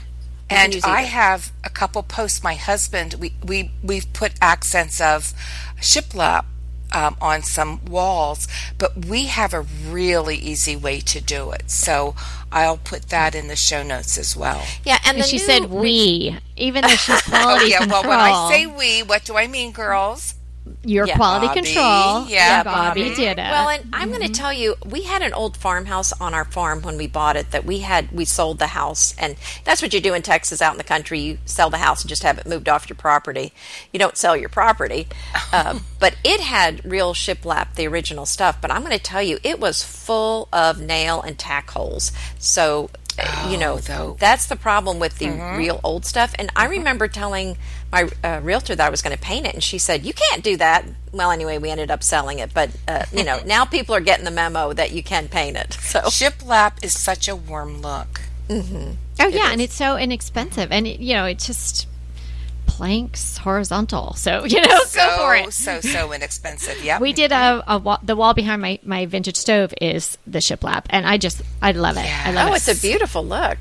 And 0.49 0.75
I 0.83 1.01
have 1.01 1.51
a 1.63 1.69
couple 1.69 2.01
posts. 2.03 2.43
My 2.43 2.53
husband, 2.55 3.15
we 3.15 3.33
we 3.43 3.71
we've 3.83 4.11
put 4.13 4.33
accents 4.41 5.01
of 5.01 5.33
shiplap 5.81 6.45
um, 6.93 7.15
on 7.21 7.41
some 7.43 7.83
walls, 7.85 8.47
but 8.77 9.05
we 9.05 9.25
have 9.25 9.53
a 9.53 9.61
really 9.61 10.35
easy 10.37 10.75
way 10.75 10.99
to 11.01 11.19
do 11.21 11.51
it. 11.51 11.69
So 11.71 12.15
I'll 12.51 12.77
put 12.77 13.09
that 13.09 13.35
in 13.35 13.47
the 13.47 13.55
show 13.55 13.83
notes 13.83 14.17
as 14.17 14.35
well. 14.35 14.63
yeah, 14.85 14.99
and, 15.05 15.17
And 15.17 15.23
the 15.23 15.27
she 15.27 15.37
new 15.37 15.43
said 15.43 15.65
we, 15.65 16.37
even 16.55 16.85
though 16.85 16.95
she's 16.95 17.21
quality 17.23 17.65
oh 17.65 17.67
yeah, 17.67 17.79
control. 17.79 18.01
well 18.03 18.09
when 18.09 18.19
I 18.19 18.49
say 18.51 18.65
we, 18.65 19.03
what 19.03 19.23
do 19.25 19.37
I 19.37 19.47
mean, 19.47 19.71
girls? 19.71 20.35
Your 20.83 21.07
Yeah, 21.07 21.15
quality 21.15 21.47
Bobby. 21.47 21.61
control, 21.61 22.27
Yeah, 22.27 22.63
Bobby, 22.63 23.01
Bobby. 23.03 23.15
did 23.15 23.39
it. 23.39 23.49
Well, 23.51 23.69
and 23.69 23.89
I'm 23.93 24.09
going 24.09 24.21
to 24.21 24.29
tell 24.31 24.51
you, 24.51 24.75
we 24.85 25.03
had 25.03 25.21
an 25.21 25.33
old 25.33 25.55
farmhouse 25.55 26.11
on 26.19 26.33
our 26.33 26.45
farm 26.45 26.81
when 26.81 26.97
we 26.97 27.07
bought 27.07 27.35
it. 27.37 27.51
That 27.51 27.63
we 27.65 27.79
had, 27.79 28.11
we 28.11 28.25
sold 28.25 28.59
the 28.59 28.67
house, 28.67 29.15
and 29.17 29.35
that's 29.63 29.81
what 29.81 29.93
you 29.93 30.01
do 30.01 30.13
in 30.13 30.21
Texas, 30.21 30.61
out 30.61 30.73
in 30.73 30.77
the 30.77 30.83
country. 30.83 31.19
You 31.19 31.37
sell 31.45 31.69
the 31.69 31.77
house 31.77 32.01
and 32.01 32.09
just 32.09 32.23
have 32.23 32.37
it 32.37 32.45
moved 32.45 32.67
off 32.67 32.89
your 32.89 32.97
property. 32.97 33.53
You 33.91 33.99
don't 33.99 34.17
sell 34.17 34.35
your 34.37 34.49
property. 34.49 35.07
Uh, 35.53 35.77
but 35.99 36.15
it 36.23 36.39
had 36.39 36.83
real 36.83 37.13
shiplap, 37.13 37.75
the 37.75 37.85
original 37.87 38.25
stuff. 38.25 38.59
But 38.59 38.71
I'm 38.71 38.81
going 38.81 38.91
to 38.91 38.97
tell 38.97 39.21
you, 39.21 39.37
it 39.43 39.59
was 39.59 39.83
full 39.83 40.49
of 40.51 40.81
nail 40.81 41.21
and 41.21 41.37
tack 41.37 41.69
holes. 41.69 42.11
So. 42.39 42.89
Uh, 43.19 43.49
you 43.51 43.57
know, 43.57 43.73
Oh, 43.73 43.77
though. 43.79 44.17
that's 44.19 44.47
the 44.47 44.55
problem 44.55 44.99
with 44.99 45.17
the 45.19 45.29
real 45.57 45.79
old 45.83 46.05
stuff. 46.05 46.33
And 46.39 46.49
I 46.55 46.65
remember 46.67 47.07
telling 47.07 47.57
my 47.91 48.09
uh, 48.23 48.39
realtor 48.43 48.75
that 48.75 48.85
I 48.85 48.89
was 48.89 49.01
going 49.01 49.15
to 49.15 49.21
paint 49.21 49.45
it, 49.45 49.53
and 49.53 49.63
she 49.63 49.77
said, 49.77 50.05
"You 50.05 50.13
can't 50.13 50.43
do 50.43 50.57
that." 50.57 50.85
Well, 51.11 51.31
anyway, 51.31 51.57
we 51.59 51.69
ended 51.69 51.91
up 51.91 52.01
selling 52.03 52.39
it, 52.39 52.53
but 52.53 52.69
uh, 52.87 53.05
you 53.11 53.23
know, 53.23 53.39
now 53.45 53.65
people 53.65 53.93
are 53.95 53.99
getting 54.01 54.25
the 54.25 54.31
memo 54.31 54.73
that 54.73 54.91
you 54.91 55.03
can 55.03 55.27
paint 55.27 55.57
it. 55.57 55.73
So 55.73 55.99
Shiplap 56.01 56.83
is 56.83 56.97
such 56.99 57.27
a 57.27 57.35
warm 57.35 57.81
look. 57.81 58.21
oh 58.49 58.97
yeah, 59.19 59.51
and 59.51 59.61
it's 59.61 59.75
so 59.75 59.97
inexpensive, 59.97 60.71
and 60.71 60.85
it, 60.87 60.99
you 60.99 61.13
know, 61.13 61.25
it 61.25 61.39
just 61.39 61.87
planks 62.65 63.37
horizontal. 63.37 64.13
So 64.13 64.43
you 64.45 64.61
know, 64.61 64.79
So 64.85 64.99
go 64.99 65.17
for 65.17 65.35
it. 65.35 65.53
so 65.53 65.81
so 65.81 66.11
inexpensive. 66.13 66.83
Yeah, 66.83 66.99
We 66.99 67.13
did 67.13 67.31
a, 67.31 67.63
a 67.67 67.77
wa- 67.77 67.99
the 68.03 68.15
wall 68.15 68.33
behind 68.33 68.61
my, 68.61 68.79
my 68.83 69.05
vintage 69.05 69.35
stove 69.37 69.73
is 69.81 70.17
the 70.27 70.39
shiplap, 70.39 70.85
and 70.89 71.05
I 71.05 71.17
just 71.17 71.41
I 71.61 71.71
love 71.71 71.97
it. 71.97 72.05
I 72.27 72.31
love 72.31 72.49
oh, 72.49 72.53
it. 72.53 72.57
it's 72.57 72.67
a 72.67 72.81
beautiful 72.81 73.23
look. 73.25 73.57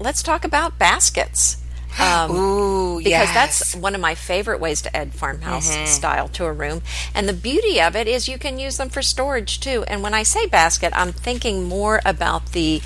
Let's 0.00 0.22
talk 0.22 0.44
about 0.44 0.78
baskets. 0.78 1.56
Um, 2.00 2.30
Ooh, 2.30 2.98
because 2.98 3.10
yes. 3.10 3.34
that's 3.34 3.74
one 3.74 3.96
of 3.96 4.00
my 4.00 4.14
favorite 4.14 4.60
ways 4.60 4.82
to 4.82 4.96
add 4.96 5.14
farmhouse 5.14 5.74
Mm-hmm. 5.74 5.86
style 5.86 6.28
to 6.28 6.44
a 6.44 6.52
room. 6.52 6.82
And 7.12 7.28
the 7.28 7.32
beauty 7.32 7.80
of 7.80 7.96
it 7.96 8.06
is 8.06 8.28
you 8.28 8.38
can 8.38 8.60
use 8.60 8.76
them 8.76 8.88
for 8.88 9.02
storage 9.02 9.58
too. 9.58 9.82
And 9.88 10.00
when 10.00 10.14
I 10.14 10.22
say 10.22 10.46
basket, 10.46 10.92
I'm 10.94 11.10
thinking 11.12 11.64
more 11.64 12.00
about 12.04 12.52
the 12.52 12.82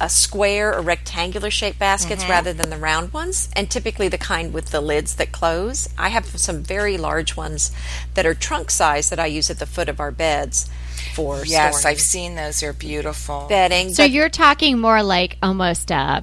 a 0.00 0.08
square 0.08 0.74
or 0.76 0.80
rectangular 0.82 1.50
shaped 1.50 1.78
baskets 1.78 2.22
Mm-hmm. 2.22 2.30
rather 2.32 2.52
than 2.52 2.70
the 2.70 2.76
round 2.76 3.12
ones, 3.12 3.48
and 3.54 3.70
typically 3.70 4.08
the 4.08 4.18
kind 4.18 4.52
with 4.52 4.70
the 4.70 4.80
lids 4.80 5.14
that 5.16 5.32
close. 5.32 5.88
I 5.96 6.08
have 6.08 6.26
some 6.26 6.62
very 6.62 6.96
large 6.98 7.36
ones 7.36 7.70
that 8.14 8.26
are 8.26 8.34
trunk 8.34 8.70
size 8.70 9.10
that 9.10 9.18
I 9.20 9.26
use 9.26 9.50
at 9.50 9.58
the 9.58 9.66
foot 9.66 9.88
of 9.88 10.00
our 10.00 10.10
beds 10.10 10.68
for 11.14 11.44
Yes, 11.44 11.78
storing 11.80 11.92
I've 11.94 12.00
seen 12.00 12.34
those. 12.34 12.60
They're 12.60 12.72
beautiful. 12.72 13.46
bedding. 13.48 13.94
so 13.94 14.02
you're 14.04 14.28
talking 14.28 14.78
more 14.78 15.02
like 15.02 15.36
almost 15.42 15.90
a 15.90 16.22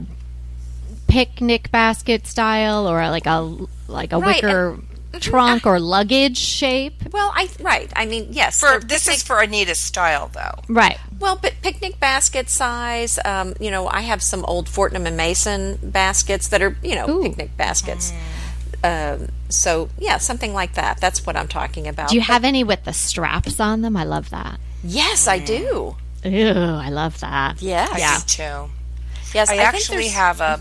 picnic 1.08 1.72
basket 1.72 2.28
style, 2.28 2.88
or 2.89 3.00
like 3.10 3.25
a 3.25 3.56
like 3.88 4.13
a 4.13 4.20
Right, 4.20 4.36
wicker 4.44 4.80
trunk 5.20 5.66
or 5.66 5.80
luggage 5.80 6.38
shape. 6.38 6.94
well, 7.12 7.32
I 7.34 7.50
right. 7.62 7.92
I 7.96 8.06
mean, 8.06 8.28
yes. 8.32 8.60
For 8.60 8.70
they're 8.70 8.80
this 8.80 9.06
picnic- 9.06 9.18
is 9.18 9.24
for 9.24 9.42
Anita's 9.42 9.80
style, 9.80 10.30
though. 10.34 10.62
Right. 10.68 10.98
Well, 11.20 11.36
but 11.36 11.54
picnic 11.62 12.00
basket 12.00 12.50
size. 12.50 13.20
Um, 13.25 13.54
you 13.60 13.72
know, 13.72 13.88
I 13.88 14.01
have 14.01 14.22
some 14.22 14.46
old 14.46 14.70
Fortnum 14.70 15.06
and 15.06 15.18
Mason 15.18 15.80
baskets 15.82 16.48
that 16.50 16.62
are, 16.62 16.78
you 16.84 16.96
know, 16.96 17.10
Ooh. 17.10 17.24
picnic 17.24 17.58
baskets. 17.58 18.13
Um, 18.84 19.28
so 19.50 19.89
yeah, 19.98 20.18
something 20.18 20.54
like 20.54 20.75
that. 20.75 21.01
That's 21.01 21.25
what 21.25 21.36
I'm 21.36 21.48
talking 21.48 21.88
about. 21.88 22.10
Do 22.10 22.16
you 22.16 22.22
have 22.22 22.46
any 22.46 22.63
with 22.63 22.86
the 22.86 22.94
straps 22.94 23.60
on 23.60 23.82
them? 23.82 23.98
I 23.98 24.04
love 24.04 24.30
that. 24.30 24.60
Yes, 24.84 25.28
I 25.28 25.39
do. 25.39 25.98
Ooh, 26.25 26.30
I 26.32 26.89
love 26.89 27.20
that. 27.20 27.62
Yes. 27.62 27.92
I 27.94 28.20
do 28.20 28.25
too. 28.25 28.72
Yes, 29.34 29.50
I, 29.50 29.56
I, 29.56 29.58
actually 29.58 30.08
have 30.08 30.42
a, 30.42 30.60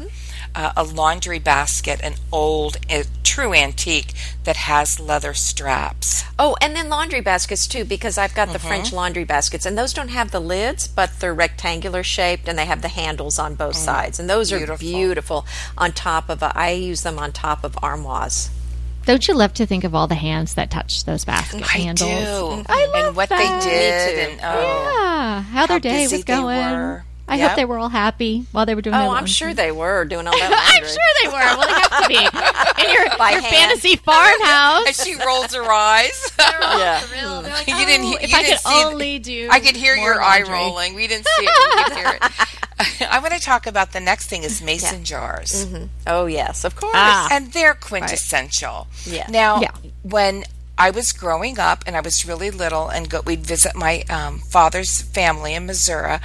a 0.55 0.73
a 0.76 0.83
laundry 0.85 1.38
basket, 1.38 2.00
an 2.02 2.14
old, 2.33 2.76
a 2.90 3.05
true 3.25 3.55
antique 3.55 4.12
that 4.45 4.57
has 4.57 4.99
leather 5.00 5.35
straps. 5.35 6.25
Oh, 6.38 6.57
and 6.61 6.75
then 6.76 6.88
laundry 6.88 7.21
baskets 7.21 7.67
too, 7.67 7.85
because 7.85 8.17
I've 8.19 8.35
got 8.35 8.49
the 8.52 8.59
Mm-hmm. 8.59 8.69
French 8.69 8.93
laundry 8.93 9.25
baskets, 9.25 9.67
and 9.67 9.76
those 9.76 9.93
don't 9.93 10.09
have 10.09 10.31
the 10.31 10.40
lids, 10.40 10.87
but 10.88 11.11
they're 11.21 11.35
rectangular 11.35 12.02
shaped, 12.02 12.49
and 12.49 12.59
they 12.59 12.64
have 12.67 12.83
the 12.83 12.88
handles 12.88 13.38
on 13.38 13.55
both 13.55 13.76
sides, 13.76 14.19
and 14.21 14.28
those 14.31 14.52
are 14.52 14.57
Mm. 14.57 14.78
Beautiful. 14.78 14.87
beautiful. 14.88 15.47
On 15.76 15.93
top 15.93 16.28
of, 16.28 16.43
a, 16.43 16.52
I 16.57 16.71
use 16.71 17.02
them 17.02 17.19
on 17.19 17.33
top 17.33 17.64
of 17.64 17.76
armoires. 17.83 18.50
Don't 19.05 19.26
you 19.26 19.35
love 19.35 19.55
to 19.55 19.64
think 19.64 19.85
of 19.85 19.95
all 19.95 20.07
the 20.07 20.14
hands 20.17 20.52
that 20.55 20.71
touch 20.71 21.05
those 21.05 21.25
basket 21.25 21.62
I 21.62 21.78
handles? 21.78 22.11
do. 22.11 22.64
I 22.69 22.87
love 22.95 23.07
and 23.07 23.17
what 23.17 23.31
that. 23.31 23.62
they 23.62 23.71
did, 23.71 24.19
Me 24.19 24.25
too. 24.26 24.31
and 24.33 24.40
oh, 24.45 24.93
Yeah, 24.93 25.40
how 25.43 25.67
their 25.67 25.81
day 25.81 26.02
busy 26.05 26.17
was 26.17 26.25
they 26.26 26.35
going. 26.35 27.02
I 27.28 27.37
Yep. 27.37 27.49
hope 27.50 27.56
they 27.56 27.64
were 27.66 27.78
all 27.78 27.90
happy 27.90 28.47
while 28.52 28.64
they 28.66 28.75
were 28.75 28.80
doing. 28.82 28.94
Oh, 28.94 28.99
I'm 28.99 29.06
laundry. 29.08 29.28
sure 29.28 29.52
they 29.54 29.70
were 29.70 30.04
doing 30.06 30.26
all 30.28 30.32
that 30.32 30.75
I'm 30.75 30.85
sure 30.85 31.11
they 31.23 31.28
were. 31.28 31.58
Well, 31.58 31.66
they 31.66 31.75
have 31.75 32.02
to 32.02 32.08
be 32.08 32.16
in 32.88 32.94
your, 32.94 33.18
By 33.18 33.30
your 33.32 33.40
hand. 33.42 33.54
fantasy 33.54 33.97
farmhouse. 33.97 34.87
and 34.87 34.97
she 35.06 35.14
rolls 35.25 35.54
her 35.54 35.70
eyes. 35.70 36.32
Yeah. 36.38 37.00
you 37.66 37.87
didn't. 37.87 38.23
if 38.23 38.30
you 38.30 38.37
I 38.37 38.42
didn't 38.42 38.62
could 38.64 38.87
only 38.87 39.18
do. 39.18 39.49
I 39.50 39.61
could 39.61 39.76
hear 39.76 39.94
your 39.94 40.23
eye 40.23 40.42
rolling. 40.49 40.94
We 40.94 41.06
didn't 41.06 41.26
see 41.26 41.44
it. 41.44 41.76
We 41.76 41.85
could 41.85 41.97
hear 41.97 42.18
it. 42.20 42.32
I 43.11 43.18
want 43.18 43.35
to 43.35 43.40
talk 43.40 43.66
about 43.66 43.92
the 43.92 43.99
next 44.00 44.26
thing 44.28 44.44
is 44.44 44.62
mason 44.62 45.04
jars. 45.04 45.66
Oh 46.06 46.26
yes, 46.26 46.64
of 46.64 46.76
course. 46.76 46.92
Ah. 46.97 47.28
and 47.32 47.52
they're 47.52 47.75
quintessential. 47.75 48.87
Yeah. 49.04 49.26
Now, 49.28 49.61
Yeah. 49.61 49.70
when 50.02 50.44
I 50.78 50.90
was 50.90 51.12
growing 51.12 51.58
up 51.58 51.82
and 51.87 51.97
I 51.97 52.00
was 52.00 52.25
really 52.25 52.50
little, 52.50 52.88
and 52.88 53.11
go, 53.11 53.20
we'd 53.20 53.44
visit 53.44 53.75
my 53.75 54.04
um, 54.08 54.38
father's 54.38 55.02
family 55.02 55.54
in 55.54 55.66
Missouri, 55.66 56.18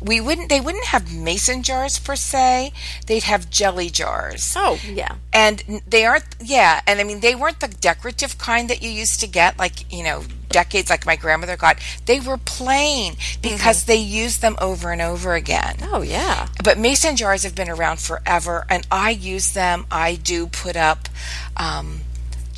we 0.00 0.20
wouldn't. 0.20 0.48
They 0.48 0.60
wouldn't 0.60 0.86
have 0.86 1.14
mason 1.14 1.62
jars 1.62 1.98
per 1.98 2.16
se. 2.16 2.72
They'd 3.06 3.22
have 3.22 3.50
jelly 3.50 3.88
jars. 3.88 4.54
Oh 4.56 4.78
yeah. 4.84 5.16
And 5.32 5.82
they 5.86 6.04
aren't, 6.04 6.24
yeah. 6.40 6.80
And 6.86 7.00
I 7.00 7.04
mean, 7.04 7.20
they 7.20 7.34
weren't 7.34 7.60
the 7.60 7.68
decorative 7.68 8.36
kind 8.36 8.68
that 8.68 8.82
you 8.82 8.90
used 8.90 9.20
to 9.20 9.26
get, 9.26 9.58
like, 9.58 9.92
you 9.92 10.02
know, 10.02 10.24
decades 10.48 10.90
like 10.90 11.06
my 11.06 11.16
grandmother 11.16 11.56
got. 11.56 11.78
They 12.06 12.18
were 12.20 12.36
plain 12.36 13.14
because 13.40 13.84
they 13.84 13.96
used 13.96 14.42
them 14.42 14.56
over 14.60 14.90
and 14.90 15.00
over 15.00 15.34
again. 15.34 15.76
Oh 15.92 16.02
yeah. 16.02 16.48
But 16.62 16.78
mason 16.78 17.16
jars 17.16 17.44
have 17.44 17.54
been 17.54 17.70
around 17.70 18.00
forever, 18.00 18.66
and 18.68 18.86
I 18.90 19.10
use 19.10 19.52
them. 19.52 19.86
I 19.90 20.16
do 20.16 20.48
put 20.48 20.76
up 20.76 21.08
um, 21.56 22.00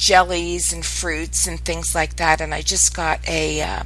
jellies 0.02 0.73
and 0.73 0.85
fruits 0.85 1.47
and 1.47 1.61
things 1.61 1.94
like 1.94 2.16
that. 2.16 2.40
And 2.40 2.52
I 2.52 2.61
just 2.62 2.94
got 2.94 3.21
a 3.28 3.62
uh, 3.62 3.82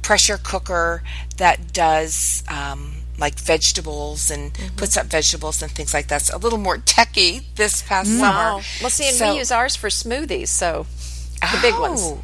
pressure 0.00 0.38
cooker 0.38 1.02
that 1.38 1.72
does 1.72 2.44
um, 2.48 2.94
like 3.18 3.38
vegetables 3.40 4.30
and 4.30 4.52
puts 4.76 4.96
up 4.96 5.06
vegetables 5.06 5.60
and 5.60 5.72
things 5.72 5.92
like 5.92 6.06
that. 6.08 6.20
It's 6.22 6.30
a 6.32 6.38
little 6.38 6.60
more 6.60 6.78
techy 6.78 7.40
this 7.56 7.82
past 7.82 8.08
summer. 8.10 8.20
Wow. 8.58 8.60
Well, 8.80 8.90
see, 8.90 9.08
and 9.08 9.16
So- 9.16 9.32
we 9.32 9.38
use 9.38 9.50
ours 9.50 9.74
for 9.74 9.88
smoothies, 9.88 10.48
so 10.48 10.86
the 11.40 11.58
big 11.60 11.74
ones. 11.74 12.14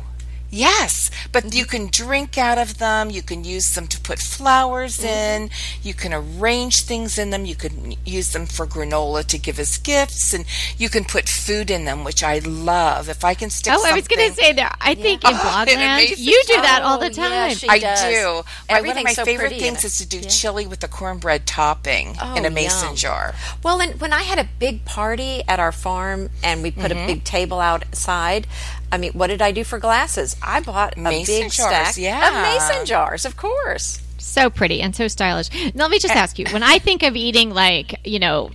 Oh, 0.50 0.56
Yes, 0.56 1.10
but 1.30 1.54
you 1.54 1.66
can 1.66 1.88
drink 1.88 2.38
out 2.38 2.56
of 2.58 2.78
them. 2.78 3.10
You 3.10 3.20
can 3.22 3.44
use 3.44 3.74
them 3.74 3.86
to 3.88 4.00
put 4.00 4.18
flowers 4.18 4.98
Mm-hmm. 4.98 5.06
in. 5.44 5.50
You 5.82 5.92
can 5.94 6.12
arrange 6.14 6.82
things 6.82 7.18
in 7.18 7.30
them. 7.30 7.44
You 7.44 7.54
can 7.54 7.94
use 8.06 8.32
them 8.32 8.46
for 8.46 8.66
granola 8.66 9.24
to 9.26 9.38
give 9.38 9.58
as 9.58 9.76
gifts, 9.78 10.32
and 10.32 10.46
you 10.78 10.88
can 10.88 11.04
put 11.04 11.28
food 11.28 11.70
in 11.70 11.84
them, 11.84 12.02
which 12.02 12.22
I 12.22 12.38
love. 12.38 13.08
If 13.10 13.24
I 13.24 13.34
can 13.34 13.50
stick. 13.50 13.74
Oh, 13.76 13.84
I 13.86 13.92
was 13.94 14.08
going 14.08 14.26
to 14.30 14.34
say 14.34 14.52
that. 14.54 14.76
I 14.80 14.94
think 14.94 15.22
in 15.24 15.34
Oh, 15.34 15.38
Blogland, 15.38 16.14
you 16.18 16.42
do 16.46 16.54
that 16.62 16.80
all 16.82 16.96
Oh, 16.96 17.08
the 17.08 17.12
yeah, 17.12 17.28
time. 17.48 17.56
she- 17.56 17.68
I 17.68 17.78
does. 17.78 18.00
do. 18.02 18.42
One 18.70 18.88
of 18.98 19.04
my 19.04 19.12
so 19.12 19.24
favorite 19.26 19.52
things 19.58 19.84
is 19.84 19.98
to 19.98 20.06
do 20.08 20.20
chili 20.22 20.66
with 20.66 20.80
the 20.80 20.88
cornbread 20.88 21.46
topping 21.46 22.16
in 22.36 22.44
a 22.44 22.48
Oh, 22.48 22.50
mason 22.50 22.88
yum. 22.88 22.96
jar. 22.96 23.34
Well, 23.62 23.80
and 23.82 24.00
when 24.00 24.12
I 24.14 24.22
had 24.22 24.38
a 24.38 24.48
big 24.58 24.84
party 24.86 25.42
at 25.46 25.60
our 25.60 25.72
farm 25.72 26.30
and 26.42 26.62
we 26.62 26.70
put 26.70 26.90
Mm-hmm. 26.90 27.04
a 27.04 27.06
big 27.06 27.24
table 27.24 27.60
outside, 27.60 28.46
I 28.90 28.98
mean, 28.98 29.12
what 29.12 29.26
did 29.28 29.42
I 29.42 29.52
do 29.52 29.64
for 29.64 29.78
glasses? 29.78 30.36
I 30.42 30.60
bought 30.60 30.96
a 30.96 31.00
Mason 31.00 31.42
big 31.42 31.52
jars, 31.52 31.54
stack 31.54 31.96
yeah. 31.98 32.28
of 32.28 32.60
mason 32.60 32.86
jars, 32.86 33.24
of 33.24 33.36
course. 33.36 34.00
so 34.18 34.48
pretty 34.50 34.80
and 34.80 34.96
so 34.96 35.08
stylish. 35.08 35.50
Now, 35.74 35.84
let 35.84 35.90
me 35.90 35.98
just 35.98 36.16
ask 36.16 36.38
you: 36.38 36.46
when 36.50 36.62
I 36.62 36.78
think 36.78 37.02
of 37.02 37.14
eating, 37.16 37.50
like 37.50 38.06
you 38.06 38.18
know, 38.18 38.50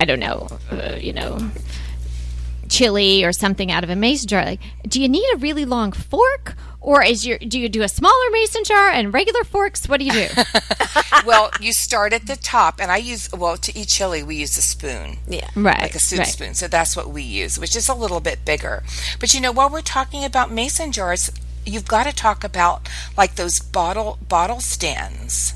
I 0.00 0.04
don't 0.04 0.20
know, 0.20 0.48
uh, 0.70 0.96
you 1.00 1.12
know, 1.12 1.50
chili 2.68 3.24
or 3.24 3.32
something 3.32 3.70
out 3.70 3.84
of 3.84 3.90
a 3.90 3.96
mason 3.96 4.28
jar. 4.28 4.44
Like, 4.44 4.60
do 4.86 5.00
you 5.00 5.08
need 5.08 5.26
a 5.34 5.38
really 5.38 5.64
long 5.64 5.92
fork? 5.92 6.56
Or 6.80 7.02
is 7.02 7.26
your 7.26 7.38
do 7.38 7.58
you 7.58 7.70
do 7.70 7.82
a 7.82 7.88
smaller 7.88 8.30
mason 8.32 8.64
jar 8.64 8.90
and 8.90 9.14
regular 9.14 9.44
forks? 9.44 9.88
What 9.88 10.00
do 10.00 10.06
you 10.06 10.12
do? 10.12 10.26
well, 11.24 11.50
you 11.60 11.72
start 11.72 12.12
at 12.12 12.26
the 12.26 12.36
top, 12.36 12.80
and 12.80 12.90
I 12.90 12.96
use 12.98 13.30
well 13.32 13.56
to 13.56 13.76
eat 13.78 13.88
chili. 13.88 14.22
We 14.22 14.36
use 14.36 14.56
a 14.58 14.62
spoon, 14.62 15.18
Yeah. 15.28 15.48
right, 15.56 15.80
like 15.82 15.94
a 15.94 16.00
soup 16.00 16.20
right. 16.20 16.28
spoon. 16.28 16.54
So 16.54 16.68
that's 16.68 16.96
what 16.96 17.08
we 17.10 17.22
use, 17.22 17.58
which 17.58 17.74
is 17.76 17.88
a 17.88 17.94
little 17.94 18.20
bit 18.20 18.44
bigger. 18.44 18.82
But 19.20 19.34
you 19.34 19.40
know, 19.40 19.52
while 19.52 19.70
we're 19.70 19.80
talking 19.82 20.24
about 20.24 20.50
mason 20.50 20.92
jars, 20.92 21.30
you've 21.66 21.86
got 21.88 22.04
to 22.04 22.12
talk 22.12 22.44
about 22.44 22.88
like 23.16 23.36
those 23.36 23.58
bottle 23.60 24.18
bottle 24.28 24.60
stands. 24.60 25.54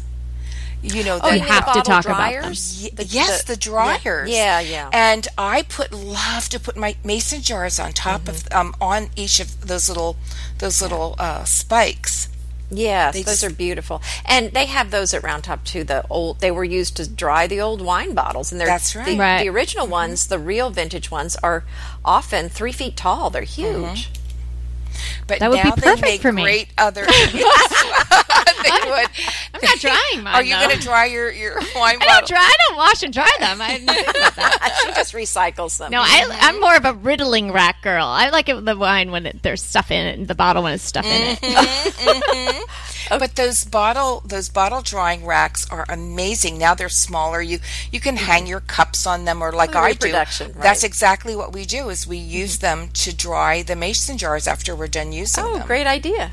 You 0.81 1.03
know, 1.03 1.17
Oh, 1.21 1.29
that 1.31 1.35
you 1.39 1.43
you 1.43 1.49
have 1.49 1.65
to 1.65 1.67
bottle 1.67 1.83
talk 1.83 2.05
about 2.05 2.31
them. 2.31 2.41
dryers? 2.43 2.89
The- 2.95 3.05
yes, 3.05 3.43
the, 3.43 3.57
dryers. 3.57 4.31
Yeah, 4.31 4.61
yeah. 4.61 4.89
And 4.93 5.27
I 5.37 5.63
put 5.63 5.93
love 5.93 6.49
to 6.51 6.61
put 6.61 6.77
my 6.77 6.95
mason 7.03 7.43
jars 7.43 7.81
on 7.81 7.93
top 7.93 8.29
of 8.29 8.47
um 8.53 8.77
on 8.81 9.09
each 9.17 9.41
of 9.41 9.67
those 9.67 9.89
little 9.89 10.17
those 10.59 10.81
little 10.81 11.17
uh, 11.19 11.43
spikes. 11.45 12.29
Yes, 12.71 13.15
They 13.15 13.23
those 13.23 13.41
just- 13.41 13.45
are 13.45 13.55
beautiful, 13.55 14.03
and 14.27 14.53
they 14.53 14.67
have 14.67 14.91
those 14.91 15.15
at 15.15 15.23
Round 15.23 15.43
Top 15.43 15.65
too. 15.65 15.85
The 15.85 16.05
old 16.11 16.41
they 16.41 16.51
were 16.51 16.65
used 16.65 16.97
to 16.99 17.09
dry 17.09 17.47
the 17.47 17.61
old 17.61 17.81
wine 17.81 18.15
bottles, 18.15 18.53
and 18.53 18.61
they're 18.61 18.69
That's 18.69 18.93
The, 18.93 18.99
right. 18.99 19.19
Right. 19.19 19.43
the 19.43 19.49
original 19.49 19.85
mm-hmm. 19.87 19.93
ones, 19.93 20.27
the 20.27 20.39
real 20.39 20.69
vintage 20.71 21.11
ones, 21.11 21.37
are 21.43 21.65
often 22.05 22.49
three 22.49 22.73
feet 22.73 22.97
tall. 22.97 23.31
They're 23.31 23.43
mm-hmm. 23.43 23.85
huge. 23.95 24.11
But 25.27 25.39
That 25.41 25.51
would 25.51 25.63
be 25.63 25.69
now 25.69 25.75
they 25.77 25.83
perfect 25.83 26.03
make 26.03 26.21
for 26.21 26.33
me. 26.33 26.43
great 26.43 26.69
other. 26.77 27.07
they 28.63 28.91
would. 28.91 29.09
I'm 29.55 29.61
not 29.63 29.79
drying 29.79 30.23
mine. 30.23 30.35
Are 30.35 30.43
you 30.43 30.55
going 30.57 30.77
to 30.77 30.83
dry 30.83 31.07
your 31.07 31.31
your 31.31 31.55
wine 31.77 31.97
I 31.97 31.99
bottle? 31.99 32.15
don't 32.15 32.29
dry. 32.29 32.39
I 32.41 32.57
don't 32.69 32.77
wash 32.77 33.03
and 33.03 33.13
dry 33.13 33.31
them. 33.39 33.61
I 33.61 33.79
didn't 33.79 33.89
think 33.89 34.09
about 34.11 34.37
that. 34.37 34.81
she 34.83 34.93
just 34.93 35.15
recycles 35.15 35.79
them. 35.79 35.91
No, 35.91 36.01
I, 36.01 36.27
I'm 36.41 36.61
more 36.61 36.77
of 36.77 36.85
a 36.85 36.95
riddling 36.95 37.53
rack 37.53 37.83
girl. 37.83 38.07
I 38.07 38.31
like 38.31 38.49
it, 38.49 38.65
the 38.65 38.77
wine 38.77 39.11
when 39.11 39.27
it, 39.27 39.43
there's 39.43 39.63
stuff 39.63 39.91
in 39.91 40.07
it, 40.07 40.19
and 40.19 40.29
the 40.29 40.35
bottle 40.35 40.63
when 40.63 40.75
it's 40.75 40.85
stuff 40.85 41.07
in 41.07 41.11
it. 41.11 41.39
Mm-hmm, 41.41 42.09
mm-hmm. 42.09 42.63
But 43.19 43.37
those 43.37 43.65
bottle 43.65 44.23
those 44.27 44.51
bottle 44.51 44.83
drying 44.83 45.25
racks 45.25 45.69
are 45.71 45.87
amazing. 45.89 46.59
Now 46.59 46.75
they're 46.75 46.91
smaller. 46.91 47.41
You 47.41 47.59
you 47.91 48.01
can 48.01 48.17
hang 48.17 48.43
mm-hmm. 48.43 48.51
your 48.51 48.61
cups 48.61 49.07
on 49.07 49.25
them, 49.25 49.43
or 49.43 49.51
like 49.53 49.75
Oh, 49.75 49.81
I 49.81 49.93
do. 49.93 50.07
reproduction, 50.09 50.53
That's 50.59 50.85
exactly 50.85 51.35
what 51.35 51.53
we 51.53 51.65
do. 51.65 51.89
Is 51.89 52.07
we 52.07 52.19
use 52.19 52.59
them 52.59 52.89
to 52.95 53.17
dry 53.17 53.63
the 53.63 53.77
mason 53.77 54.19
jars 54.19 54.47
after 54.47 54.77
we're 54.77 54.89
done 54.89 55.13
using 55.13 55.45
oh, 55.45 55.55
them. 55.55 55.63
Oh, 55.63 55.67
great 55.67 55.87
idea. 55.87 56.33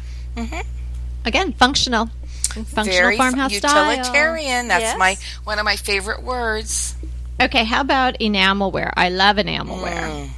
Again, 1.25 1.53
functional, 1.53 2.07
functional 2.47 2.85
Very 2.85 3.17
farmhouse 3.17 3.55
style. 3.55 3.91
utilitarian. 3.91 4.67
That's 4.67 4.81
Yes. 4.83 4.97
my 4.97 5.17
one 5.43 5.59
of 5.59 5.65
my 5.65 5.75
favorite 5.75 6.23
words. 6.23 6.95
Okay, 7.41 7.63
how 7.65 7.81
about 7.81 8.17
enamelware? 8.19 8.93
I 8.95 9.09
love 9.09 9.35
enamelware, 9.37 10.29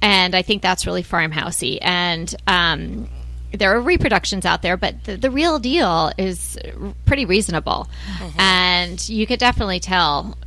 and 0.00 0.34
I 0.34 0.42
think 0.42 0.62
that's 0.62 0.86
really 0.86 1.02
farmhousey. 1.02 1.78
And 1.82 2.34
um, 2.46 3.08
there 3.52 3.76
are 3.76 3.80
reproductions 3.80 4.46
out 4.46 4.62
there, 4.62 4.76
but 4.76 5.04
the, 5.04 5.16
the 5.16 5.30
real 5.30 5.58
deal 5.58 6.12
is 6.16 6.56
pretty 7.04 7.24
reasonable, 7.26 7.88
and 8.38 9.06
you 9.08 9.26
could 9.26 9.38
definitely 9.40 9.80
tell. 9.80 10.38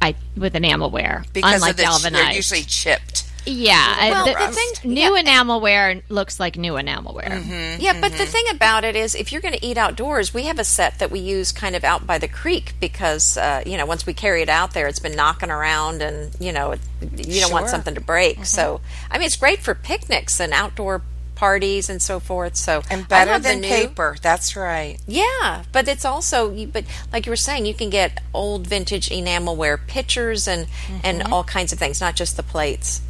I 0.00 0.14
with 0.36 0.54
enamelware, 0.54 1.24
Because 1.32 1.54
unlike 1.56 1.72
of 1.72 2.02
the, 2.02 2.10
they're 2.12 2.30
usually 2.32 2.62
chipped. 2.62 3.27
Yeah, 3.48 4.10
Well, 4.10 4.28
uh, 4.28 4.46
the 4.48 4.52
thing- 4.54 4.92
new 4.94 5.12
enamelware 5.12 6.02
looks 6.08 6.38
like 6.38 6.56
new 6.56 6.74
enamelware. 6.74 7.42
Mm-hmm. 7.42 7.80
Yeah, 7.80 8.00
but 8.00 8.12
the 8.12 8.26
thing 8.26 8.44
about 8.50 8.84
it 8.84 8.94
is, 8.96 9.14
if 9.14 9.32
you're 9.32 9.40
going 9.40 9.54
to 9.54 9.64
eat 9.66 9.76
outdoors, 9.78 10.32
we 10.34 10.44
have 10.44 10.58
a 10.58 10.64
set 10.64 10.98
that 10.98 11.10
we 11.10 11.20
use 11.20 11.52
kind 11.52 11.74
of 11.74 11.84
out 11.84 12.06
by 12.06 12.18
the 12.18 12.28
creek 12.28 12.74
because, 12.80 13.36
uh, 13.36 13.62
you 13.66 13.76
know, 13.76 13.86
once 13.86 14.06
we 14.06 14.12
carry 14.14 14.42
it 14.42 14.48
out 14.48 14.74
there, 14.74 14.86
it's 14.86 14.98
been 15.00 15.16
knocking 15.16 15.50
around 15.50 16.02
and, 16.02 16.34
you 16.40 16.52
know, 16.52 16.72
it, 16.72 16.80
you 17.16 17.40
don't 17.40 17.52
want 17.52 17.68
something 17.68 17.94
to 17.94 18.00
break. 18.00 18.44
So, 18.44 18.80
I 19.10 19.18
mean, 19.18 19.26
it's 19.26 19.36
great 19.36 19.60
for 19.60 19.74
picnics 19.74 20.40
and 20.40 20.52
outdoor 20.52 21.02
parties 21.34 21.88
and 21.88 22.02
so 22.02 22.18
forth. 22.18 22.56
So, 22.56 22.82
And 22.90 23.06
better 23.06 23.38
than 23.38 23.60
new- 23.60 23.68
paper. 23.68 24.16
That's 24.20 24.56
right. 24.56 24.98
Yeah, 25.06 25.62
but 25.70 25.86
it's 25.86 26.04
also, 26.04 26.50
but 26.66 26.84
like 27.12 27.26
you 27.26 27.30
were 27.30 27.36
saying, 27.36 27.64
you 27.64 27.74
can 27.74 27.90
get 27.90 28.20
old 28.34 28.66
vintage 28.66 29.08
enamelware 29.10 29.78
pitchers 29.86 30.48
and 30.48 30.66
and 31.04 31.20
Mm-hmm. 31.22 31.32
all 31.32 31.44
kinds 31.44 31.72
of 31.72 31.78
things, 31.78 32.00
not 32.00 32.16
just 32.16 32.36
the 32.36 32.42
plates. 32.42 33.02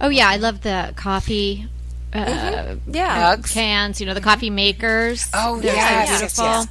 Oh 0.00 0.08
yeah, 0.08 0.28
I 0.28 0.36
love 0.36 0.60
the 0.62 0.92
coffee 0.96 1.66
uh, 2.12 2.76
Yeah, 2.86 3.34
Mugs. 3.36 3.52
cans. 3.52 4.00
You 4.00 4.06
know 4.06 4.14
the 4.14 4.20
coffee 4.20 4.50
makers. 4.50 5.28
Oh, 5.34 5.60
They're 5.60 5.70
so 5.72 5.76
yes, 5.76 6.08
yes, 6.08 6.20
beautiful. 6.20 6.44
yes. 6.44 6.66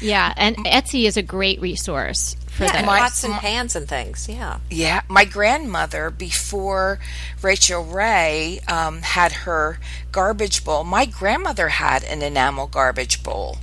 Yeah, 0.00 0.34
and 0.36 0.56
Etsy 0.56 1.04
is 1.06 1.16
a 1.16 1.22
great 1.22 1.60
resource 1.60 2.36
for 2.48 2.64
yeah, 2.64 2.72
that. 2.72 2.78
and 2.78 2.86
pots 2.86 3.22
and 3.24 3.32
pans 3.34 3.76
and 3.76 3.88
things. 3.88 4.28
Yeah. 4.28 4.58
Yeah, 4.70 5.02
my 5.08 5.24
grandmother, 5.24 6.10
before 6.10 6.98
Rachael 7.42 7.84
Ray 7.84 8.58
um, 8.66 9.02
had 9.02 9.32
her 9.32 9.78
garbage 10.10 10.64
bowl, 10.64 10.82
my 10.84 11.06
grandmother 11.06 11.68
had 11.68 12.02
an 12.04 12.22
enamel 12.22 12.66
garbage 12.66 13.22
bowl. 13.22 13.58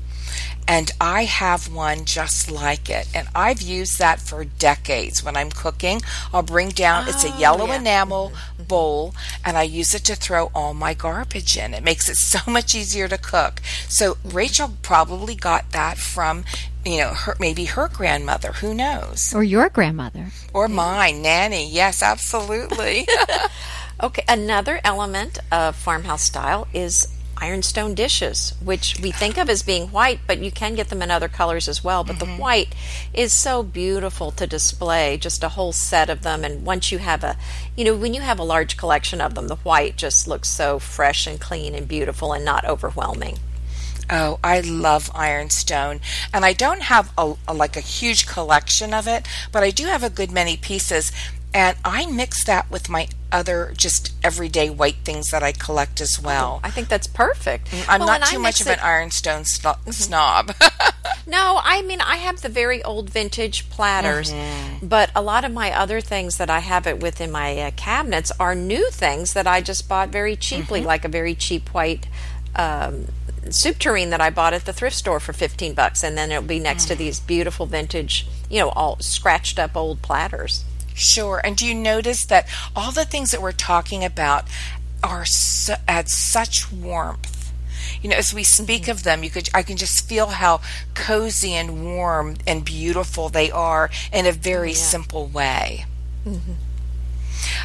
And 0.68 0.92
I 1.02 1.26
have 1.26 1.74
one 1.74 2.06
just 2.06 2.50
like 2.50 2.90
it. 2.90 3.08
And 3.14 3.28
I've 3.36 3.62
used 3.62 4.00
that 4.00 4.20
for 4.20 4.46
decades. 4.46 5.24
When 5.24 5.36
I'm 5.36 5.50
cooking, 5.50 6.02
I'll 6.34 6.44
bring 6.44 6.70
down, 6.70 7.08
it's 7.08 7.24
a 7.24 7.34
Oh, 7.34 7.38
yellow 7.38 7.68
yeah. 7.68 7.78
enamel 7.78 8.30
mm-hmm. 8.30 8.64
bowl, 8.64 9.14
and 9.44 9.58
I 9.58 9.64
use 9.64 9.94
it 9.94 10.06
to 10.06 10.16
throw 10.16 10.52
all 10.56 10.74
my 10.74 10.94
garbage 10.94 11.58
in. 11.58 11.74
It 11.74 11.84
makes 11.84 12.10
it 12.10 12.16
so 12.36 12.40
much 12.50 12.74
easier 12.76 13.08
to 13.08 13.18
cook. 13.18 13.62
So 13.88 14.14
mm-hmm. 14.14 14.30
Rachael 14.30 14.74
probably 14.82 15.36
got 15.36 15.72
that 15.72 15.98
from, 15.98 16.46
you 16.86 16.98
know, 17.00 17.14
her, 17.14 17.36
maybe 17.40 17.66
her 17.66 17.88
grandmother. 17.88 18.54
Who 18.54 18.74
knows? 18.74 19.34
or 19.34 19.44
your 19.44 19.70
grandmother. 19.70 20.28
Or 20.54 20.68
mine, 20.68 21.22
nanny. 21.22 21.70
Yes, 21.70 22.02
absolutely. 22.02 23.08
Okay, 24.04 24.24
another 24.28 24.80
element 24.84 25.38
of 25.52 25.76
farmhouse 25.76 26.24
style 26.24 26.68
is 26.74 27.08
ironstone 27.42 27.96
dishes, 27.96 28.54
which 28.64 29.00
we 29.02 29.12
think 29.12 29.38
of 29.38 29.50
as 29.50 29.64
being 29.64 29.88
white, 29.88 30.20
but 30.28 30.38
you 30.40 30.52
can 30.52 30.76
get 30.76 30.90
them 30.90 31.02
in 31.02 31.10
other 31.10 31.28
colors 31.28 31.68
as 31.68 31.84
well. 31.84 32.04
But 32.04 32.20
the 32.20 32.26
mm-hmm. 32.26 32.38
white 32.38 32.76
is 33.14 33.34
so 33.34 33.64
beautiful 33.64 34.32
to 34.32 34.46
display, 34.46 35.18
just 35.18 35.44
a 35.44 35.50
whole 35.50 35.74
set 35.74 36.10
of 36.10 36.22
them. 36.22 36.44
And 36.44 36.66
once 36.66 36.92
you 36.92 37.00
have 37.00 37.24
a, 37.24 37.38
you 37.76 37.84
know, 37.84 37.96
when 37.96 38.14
you 38.14 38.22
have 38.22 38.40
a 38.40 38.44
large 38.44 38.78
collection 38.78 39.20
of 39.20 39.34
them, 39.34 39.48
the 39.48 39.56
white 39.58 39.98
just 39.98 40.28
looks 40.28 40.50
so 40.50 40.78
fresh 40.80 41.26
and 41.26 41.42
clean 41.42 41.74
and 41.74 41.88
beautiful 41.88 42.32
and 42.32 42.46
not 42.46 42.64
overwhelming. 42.66 43.40
oh, 44.12 44.40
I 44.44 44.60
love 44.60 45.10
ironstone, 45.16 46.02
and 46.34 46.44
I 46.44 46.54
don't 46.54 46.82
have 46.82 47.12
a, 47.18 47.34
a 47.48 47.54
like 47.54 47.78
a 47.78 47.82
huge 47.82 48.28
collection 48.28 48.94
of 48.94 49.08
it, 49.08 49.26
but 49.52 49.64
I 49.64 49.72
do 49.72 49.86
have 49.86 50.04
a 50.04 50.10
good 50.10 50.32
many 50.32 50.58
pieces. 50.58 51.12
And 51.54 51.76
I 51.84 52.06
mix 52.06 52.46
that 52.46 52.72
with 52.72 52.88
my 52.90 53.08
other 53.32 53.74
just 53.76 54.14
everyday 54.24 54.70
white 54.70 54.98
things 55.04 55.32
that 55.32 55.44
I 55.44 55.52
collect 55.52 56.00
as 56.00 56.20
well. 56.20 56.62
I 56.64 56.70
think 56.72 56.88
that's 56.88 57.08
perfect. 57.08 57.68
I'm 57.90 58.00
Well, 58.00 58.08
not 58.20 58.24
too 58.28 58.40
much 58.40 58.62
of 58.62 58.68
an 58.68 58.80
ironstone 58.80 59.46
sno- 59.46 59.78
snob. 59.92 60.54
No, 61.28 61.60
I 61.64 61.84
mean 61.84 62.02
I 62.02 62.18
have 62.18 62.42
the 62.42 62.50
very 62.50 62.82
old 62.84 63.10
vintage 63.10 63.70
platters, 63.70 64.32
Mm-hmm. 64.34 64.88
but 64.88 65.12
a 65.16 65.22
lot 65.22 65.46
of 65.46 65.52
my 65.54 65.72
other 65.72 66.02
things 66.02 66.38
that 66.38 66.50
I 66.50 66.60
have 66.60 66.88
it 66.88 67.00
with 67.00 67.22
in 67.22 67.32
my 67.32 67.58
uh, 67.60 67.72
cabinets 67.76 68.32
are 68.40 68.56
new 68.56 68.90
things 68.90 69.34
that 69.34 69.46
I 69.46 69.62
just 69.62 69.88
bought 69.88 70.10
very 70.10 70.36
cheaply, 70.36 70.80
Mm-hmm. 70.80 70.88
like 70.88 71.06
a 71.06 71.10
very 71.10 71.36
cheap 71.36 71.70
white 71.76 72.08
um, 72.56 73.06
soup 73.50 73.78
tureen 73.78 74.10
that 74.10 74.20
I 74.20 74.30
bought 74.32 74.54
at 74.54 74.66
the 74.66 74.74
thrift 74.74 74.96
store 74.96 75.20
for 75.20 75.32
fifteen 75.32 75.74
bucks, 75.76 76.04
and 76.04 76.18
then 76.18 76.32
it'll 76.32 76.44
be 76.44 76.60
next 76.60 76.86
Mm. 76.86 76.88
to 76.90 76.96
these 76.96 77.20
beautiful 77.20 77.66
vintage, 77.68 78.28
you 78.50 78.60
know, 78.60 78.70
all 78.70 78.98
scratched 79.00 79.60
up 79.60 79.78
old 79.78 80.02
platters. 80.02 80.66
Sure. 80.94 81.42
And 81.44 81.56
do 81.58 81.66
you 81.66 81.74
notice 81.76 82.26
that 82.26 82.48
all 82.76 82.92
the 82.92 83.06
things 83.06 83.32
that 83.32 83.42
we're 83.42 83.52
talking 83.52 84.04
about 84.04 84.46
are 85.04 85.26
so, 85.26 85.76
add 85.88 86.10
such 86.10 86.72
warmth? 86.72 87.52
You 88.02 88.10
know, 88.10 88.16
as 88.18 88.34
we 88.34 88.44
speak 88.44 88.84
Mm-hmm. 88.84 88.92
of 88.92 89.04
them, 89.04 89.24
you 89.24 89.30
could 89.30 89.50
I 89.54 89.64
can 89.64 89.78
just 89.78 90.08
feel 90.08 90.28
how 90.28 90.62
cozy 90.94 91.54
and 91.54 91.84
warm 91.86 92.36
and 92.46 92.64
beautiful 92.64 93.30
they 93.30 93.50
are 93.52 93.90
in 94.14 94.26
a 94.26 94.32
very 94.32 94.74
simple 94.74 95.28
way. 95.28 95.86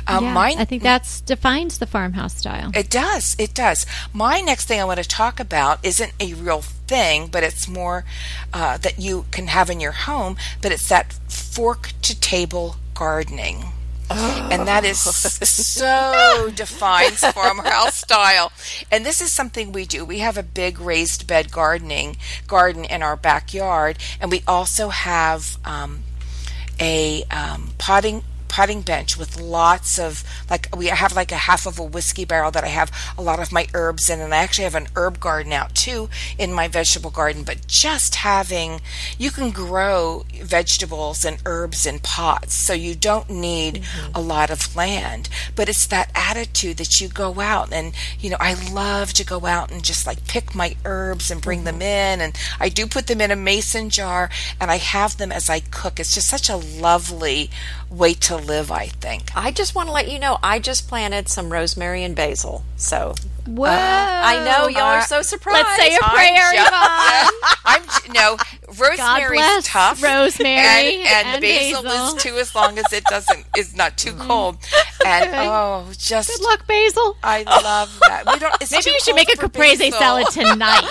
Um, 0.08 0.24
yeah, 0.24 0.32
mine, 0.32 0.58
I 0.58 0.64
think 0.64 0.82
that's 0.82 1.20
defines 1.20 1.78
the 1.78 1.86
farmhouse 1.86 2.36
style. 2.36 2.70
it 2.74 2.88
does. 2.88 3.36
It 3.38 3.52
does. 3.52 3.84
My 4.12 4.40
next 4.40 4.66
thing 4.66 4.80
I 4.80 4.84
want 4.84 5.02
to 5.02 5.08
talk 5.08 5.38
about 5.40 5.84
isn't 5.84 6.12
a 6.18 6.32
real 6.34 6.62
thing, 6.62 7.26
but 7.26 7.42
it's 7.42 7.68
more 7.68 8.04
uh, 8.54 8.78
that 8.78 8.98
you 8.98 9.26
can 9.32 9.48
have 9.48 9.68
in 9.68 9.80
your 9.80 9.92
home. 9.92 10.36
But 10.62 10.72
it's 10.72 10.88
that 10.88 11.12
fork 11.28 11.90
to 12.02 12.18
table 12.18 12.76
gardening. 12.96 13.64
And 14.48 14.68
that 14.68 14.84
is 14.84 15.00
so 15.00 16.50
defines 16.54 17.18
farmhouse 17.18 17.96
style. 17.96 18.52
And 18.90 19.04
this 19.04 19.20
is 19.20 19.32
something 19.32 19.72
we 19.72 19.84
do. 19.84 20.04
We 20.04 20.20
have 20.20 20.38
a 20.38 20.42
big 20.44 20.78
raised 20.78 21.26
bed 21.26 21.50
gardening 21.50 22.16
garden 22.46 22.84
in 22.84 23.02
our 23.02 23.16
backyard, 23.16 23.98
and 24.20 24.30
we 24.30 24.42
also 24.46 24.90
have 24.90 25.58
um, 25.64 26.04
a 26.80 27.24
um, 27.24 27.72
potting 27.78 28.22
potting 28.48 28.82
bench 28.82 29.16
with 29.16 29.40
lots 29.40 29.98
of 29.98 30.24
like 30.48 30.74
we 30.76 30.86
have 30.86 31.14
like 31.14 31.32
a 31.32 31.36
half 31.36 31.66
of 31.66 31.78
a 31.78 31.84
whiskey 31.84 32.24
barrel 32.24 32.50
that 32.50 32.64
I 32.64 32.68
have 32.68 32.90
a 33.18 33.22
lot 33.22 33.40
of 33.40 33.52
my 33.52 33.66
herbs 33.74 34.08
in 34.10 34.20
and 34.20 34.34
I 34.34 34.38
actually 34.38 34.64
have 34.64 34.74
an 34.74 34.88
herb 34.96 35.20
garden 35.20 35.52
out 35.52 35.74
too 35.74 36.08
in 36.38 36.52
my 36.52 36.68
vegetable 36.68 37.10
garden 37.10 37.42
but 37.42 37.66
just 37.66 38.16
having 38.16 38.80
you 39.18 39.30
can 39.30 39.50
grow 39.50 40.24
vegetables 40.42 41.24
and 41.24 41.38
herbs 41.44 41.86
in 41.86 41.98
pots 42.00 42.54
so 42.54 42.72
you 42.72 42.94
don't 42.94 43.30
need 43.30 43.82
mm-hmm. 43.82 44.12
a 44.14 44.20
lot 44.20 44.50
of 44.50 44.74
land 44.74 45.28
but 45.54 45.68
it's 45.68 45.86
that 45.86 46.10
attitude 46.14 46.76
that 46.76 47.00
you 47.00 47.08
go 47.08 47.40
out 47.40 47.72
and 47.72 47.92
you 48.18 48.30
know 48.30 48.36
I 48.40 48.54
love 48.72 49.12
to 49.14 49.24
go 49.24 49.46
out 49.46 49.70
and 49.70 49.84
just 49.84 50.06
like 50.06 50.26
pick 50.26 50.54
my 50.54 50.76
herbs 50.84 51.30
and 51.30 51.42
bring 51.42 51.60
mm-hmm. 51.60 51.78
them 51.78 51.82
in 51.82 52.20
and 52.20 52.38
I 52.60 52.68
do 52.68 52.86
put 52.86 53.06
them 53.06 53.20
in 53.20 53.30
a 53.30 53.36
mason 53.36 53.90
jar 53.90 54.30
and 54.60 54.70
I 54.70 54.76
have 54.76 55.16
them 55.16 55.32
as 55.32 55.50
I 55.50 55.60
cook 55.60 56.00
it's 56.00 56.14
just 56.14 56.28
such 56.28 56.48
a 56.48 56.56
lovely 56.56 57.50
way 57.90 58.14
to 58.14 58.36
live, 58.46 58.70
I 58.70 58.86
think. 58.86 59.30
I 59.36 59.50
just 59.50 59.74
want 59.74 59.88
to 59.88 59.92
let 59.92 60.10
you 60.10 60.18
know 60.18 60.38
I 60.42 60.58
just 60.58 60.88
planted 60.88 61.28
some 61.28 61.52
rosemary 61.52 62.04
and 62.04 62.14
basil. 62.14 62.64
So 62.76 63.14
Whoa! 63.46 63.66
Uh, 63.66 63.70
I 63.70 64.44
know 64.44 64.68
y'all 64.68 64.82
are 64.82 65.02
so 65.02 65.22
surprised. 65.22 65.66
Let's 65.66 65.82
say 65.82 65.94
a 65.94 66.00
prayer, 66.00 66.50
Yvonne. 66.52 67.30
I'm 67.64 67.82
no 68.12 68.36
rosemary's 68.80 69.64
tough. 69.64 70.02
Rosemary 70.02 70.56
and, 70.56 71.06
and, 71.06 71.28
and 71.28 71.40
basil, 71.40 71.82
basil, 71.84 72.16
is 72.16 72.22
too, 72.22 72.34
as 72.36 72.54
long 72.54 72.78
as 72.78 72.92
it 72.92 73.04
doesn't 73.04 73.46
is 73.56 73.76
not 73.76 73.96
too 73.96 74.12
mm-hmm. 74.12 74.26
cold. 74.26 74.58
And 75.06 75.30
oh, 75.32 75.88
just 75.96 76.28
good 76.28 76.42
luck, 76.42 76.66
basil. 76.66 77.16
I 77.22 77.44
love 77.44 77.96
that. 78.08 78.26
We 78.26 78.38
don't. 78.40 78.70
Maybe 78.70 78.90
you 78.90 79.00
should 79.00 79.14
make 79.14 79.32
a 79.32 79.36
caprese 79.36 79.90
basil. 79.90 79.98
salad 79.98 80.26
tonight. 80.32 80.82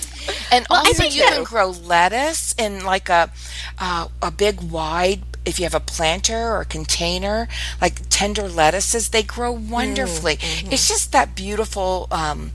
and 0.52 0.66
well, 0.70 0.84
also, 0.86 1.04
you 1.04 1.22
can 1.22 1.44
grow 1.44 1.70
lettuce 1.70 2.54
in 2.58 2.84
like 2.84 3.08
a 3.08 3.30
uh, 3.78 4.08
a 4.22 4.30
big 4.30 4.60
wide 4.60 5.22
if 5.44 5.58
you 5.58 5.64
have 5.64 5.74
a 5.74 5.80
planter 5.80 6.36
or 6.36 6.60
a 6.60 6.64
container, 6.64 7.48
like 7.80 8.00
tender 8.10 8.48
lettuces, 8.48 9.08
they 9.08 9.22
grow 9.22 9.52
wonderfully. 9.52 10.36
Mm-hmm. 10.36 10.72
It's 10.72 10.88
just 10.88 11.12
that 11.12 11.34
beautiful, 11.34 12.08
um, 12.10 12.52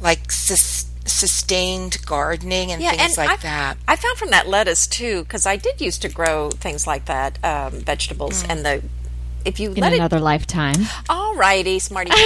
like 0.00 0.30
sus- 0.30 0.86
sustained 1.04 1.98
gardening 2.06 2.70
and 2.70 2.82
yeah, 2.82 2.90
things 2.90 3.02
and 3.02 3.16
like 3.16 3.30
I've, 3.30 3.42
that. 3.42 3.78
I 3.88 3.96
found 3.96 4.18
from 4.18 4.30
that 4.30 4.46
lettuce 4.46 4.86
too, 4.86 5.22
because 5.24 5.46
I 5.46 5.56
did 5.56 5.80
used 5.80 6.02
to 6.02 6.08
grow 6.08 6.50
things 6.50 6.86
like 6.86 7.06
that, 7.06 7.42
um, 7.44 7.80
vegetables, 7.80 8.44
mm. 8.44 8.50
and 8.50 8.64
the 8.64 8.82
if 9.48 9.60
you 9.60 9.72
in 9.72 9.80
let 9.80 9.92
another 9.92 10.18
it, 10.18 10.22
lifetime. 10.22 10.76
All 11.08 11.34
righty, 11.34 11.78
smarty. 11.78 12.10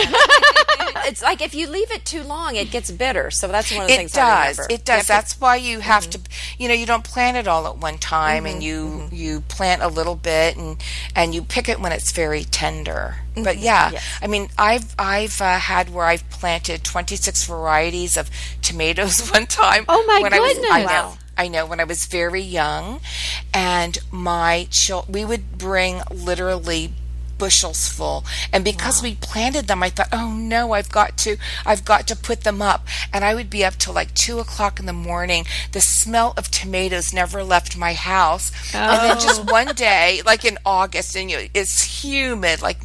it's 1.07 1.23
like 1.23 1.43
if 1.43 1.55
you 1.55 1.69
leave 1.69 1.91
it 1.91 2.05
too 2.05 2.23
long, 2.23 2.57
it 2.57 2.71
gets 2.71 2.91
bitter. 2.91 3.31
So 3.31 3.49
that's 3.49 3.73
one 3.73 3.83
of 3.83 3.89
the 3.89 3.97
things. 3.97 4.13
it 4.13 4.21
things. 4.21 4.57
Does. 4.57 4.67
It 4.69 4.85
does. 4.85 5.07
That's 5.07 5.35
to, 5.35 5.41
why 5.41 5.57
you 5.57 5.81
have 5.81 6.05
mm-hmm. 6.05 6.23
to. 6.23 6.31
You 6.59 6.69
know, 6.69 6.75
you 6.75 6.87
don't 6.87 7.05
plant 7.05 7.37
it 7.37 7.49
all 7.49 7.67
at 7.67 7.79
one 7.79 7.99
time, 7.99 8.45
mm-hmm, 8.45 8.55
and 8.55 8.63
you 8.63 8.85
mm-hmm. 8.85 9.15
you 9.15 9.41
plant 9.43 9.83
a 9.83 9.89
little 9.89 10.17
bit, 10.17 10.57
and 10.57 10.83
and 11.15 11.35
you 11.35 11.43
pick 11.43 11.69
it 11.69 11.81
when 11.81 11.93
it's 11.93 12.13
very 12.13 12.45
tender. 12.45 13.17
But 13.35 13.57
mm-hmm. 13.57 13.65
yeah, 13.65 13.91
yes. 13.93 14.19
I 14.21 14.27
mean, 14.27 14.49
I've 14.59 14.95
I've 14.99 15.41
uh, 15.41 15.59
had 15.59 15.93
where 15.93 16.07
I've 16.07 16.29
planted 16.31 16.85
twenty 16.85 17.17
six 17.17 17.45
varieties 17.45 18.17
of 18.17 18.31
tomatoes 18.63 19.29
one 19.33 19.47
time. 19.47 19.85
Oh 19.89 20.05
my 20.07 20.21
when 20.21 20.33
goodness! 20.33 20.71
I, 20.71 20.83
was, 20.83 20.91
I 20.91 20.93
know. 20.93 21.15
I 21.35 21.49
know 21.49 21.67
when 21.67 21.81
I 21.81 21.85
was 21.85 22.05
very 22.07 22.43
young, 22.43 23.01
and 23.55 23.99
my 24.11 24.67
chil- 24.71 25.07
we 25.09 25.25
would 25.25 25.57
bring 25.57 26.03
literally 26.11 26.93
bushels 27.43 27.89
full. 27.89 28.25
And 28.53 28.63
because 28.65 29.03
wow. 29.03 29.09
we 29.09 29.17
planted 29.17 29.67
them, 29.67 29.83
I 29.83 29.91
thought, 29.91 30.11
oh 30.13 30.33
no, 30.33 30.75
I've 30.75 30.93
got 30.93 31.19
to, 31.25 31.39
I've 31.67 31.85
got 31.85 32.07
to 32.07 32.15
put 32.15 32.43
them 32.43 32.63
up. 32.63 32.87
And 33.13 33.25
I 33.25 33.35
would 33.35 33.51
be 33.51 33.65
up 33.65 33.75
till 33.79 33.93
like 33.93 34.15
two 34.15 34.39
o'clock 34.39 34.79
in 34.79 34.87
the 34.87 34.93
morning. 34.93 35.45
The 35.73 35.81
smell 35.81 36.35
of 36.37 36.53
tomatoes 36.53 37.13
never 37.13 37.43
left 37.43 37.77
my 37.77 37.95
house. 37.95 38.53
Oh. 38.73 38.79
And 38.79 39.03
then 39.03 39.17
just 39.21 39.41
oh. 39.41 39.53
one 39.53 39.75
day, 39.75 40.23
like 40.25 40.45
in 40.45 40.57
August, 40.65 41.17
and 41.17 41.29
you 41.29 41.39
know, 41.39 41.47
it's 41.53 42.05
humid, 42.05 42.63
like 42.63 42.79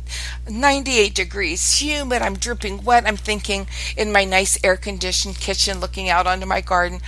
98 0.49 1.13
degrees, 1.13 1.79
humid. 1.79 2.23
I'm 2.23 2.35
dripping 2.35 2.83
wet. 2.83 3.05
I'm 3.05 3.15
thinking 3.15 3.67
in 3.95 4.11
my 4.11 4.23
nice 4.23 4.57
air 4.63 4.75
conditioned 4.75 5.39
kitchen, 5.39 5.79
looking 5.79 6.09
out 6.09 6.25
onto 6.25 6.47
my 6.47 6.61
garden. 6.61 6.99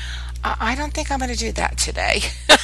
I 0.43 0.75
don't 0.75 0.93
think 0.93 1.11
I'm 1.11 1.19
going 1.19 1.31
to 1.31 1.37
do 1.37 1.51
that 1.53 1.77
today. 1.77 2.19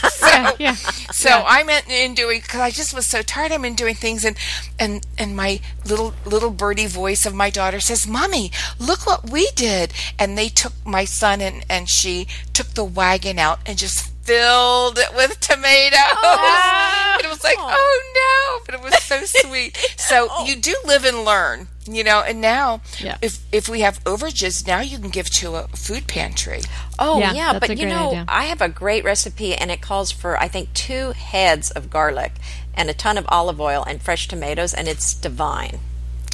so, 0.10 0.28
yeah, 0.28 0.52
yeah. 0.60 0.74
so 0.74 1.30
yeah. 1.30 1.44
I'm 1.46 1.70
in, 1.70 1.84
in 1.90 2.14
doing 2.14 2.42
because 2.42 2.62
I 2.62 2.72
just 2.72 2.94
was 2.94 3.06
so 3.06 3.22
tired. 3.22 3.52
I'm 3.52 3.66
in 3.66 3.76
doing 3.76 3.96
things, 3.96 4.24
and 4.24 4.38
and 4.80 5.06
and 5.18 5.36
my 5.36 5.60
little 5.86 6.14
little 6.26 6.52
birdie 6.52 6.88
voice 6.88 7.26
of 7.26 7.34
my 7.34 7.50
daughter 7.50 7.80
says, 7.80 8.08
"Mommy, 8.08 8.52
look 8.80 9.06
what 9.06 9.30
we 9.30 9.50
did!" 9.56 9.94
And 10.18 10.38
they 10.38 10.48
took 10.48 10.74
my 10.86 11.06
son 11.06 11.42
and 11.42 11.66
and 11.70 11.90
she 11.90 12.28
took 12.54 12.68
the 12.68 12.86
wagon 12.86 13.40
out 13.40 13.60
and 13.66 13.78
just 13.78 14.12
filled 14.26 15.00
with 15.16 15.40
tomatoes. 15.40 16.00
Oh. 16.02 17.18
it 17.24 17.30
was 17.30 17.44
like, 17.44 17.58
oh 17.58 18.60
no, 18.60 18.66
but 18.66 18.76
it 18.76 18.82
was 18.82 19.02
so 19.04 19.22
sweet. 19.26 19.78
So 19.98 20.28
oh. 20.30 20.46
you 20.46 20.56
do 20.56 20.76
live 20.84 21.06
and 21.06 21.24
learn, 21.24 21.68
you 21.86 22.04
know. 22.04 22.22
And 22.22 22.42
now, 22.42 22.82
yeah. 23.00 23.18
if 23.22 23.40
if 23.52 23.70
we 23.70 23.82
have 23.82 24.04
overages, 24.04 24.68
now 24.68 24.82
you 24.82 24.98
can 24.98 25.10
give 25.10 25.30
to 25.36 25.56
a 25.56 25.68
food 25.70 26.08
pantry. 26.08 26.62
Oh 27.00 27.20
yeah, 27.20 27.34
yeah 27.34 27.60
but 27.60 27.78
you 27.78 27.86
know, 27.86 28.10
idea. 28.10 28.26
I 28.28 28.46
have 28.46 28.62
a 28.62 28.70
great 28.70 29.04
recipe, 29.04 29.54
and 29.54 29.72
it 29.72 29.82
calls 29.82 30.12
for 30.12 30.38
I 30.38 30.48
think 30.48 30.74
two 30.74 31.12
heads 31.12 31.72
of 31.72 31.90
garlic 31.90 32.34
and 32.74 32.90
a 32.90 32.94
ton 32.94 33.18
of 33.18 33.26
olive 33.30 33.62
oil 33.62 33.84
and 33.88 34.02
fresh 34.02 34.28
tomatoes, 34.28 34.74
and 34.74 34.88
it's 34.88 35.14
divine. 35.14 35.80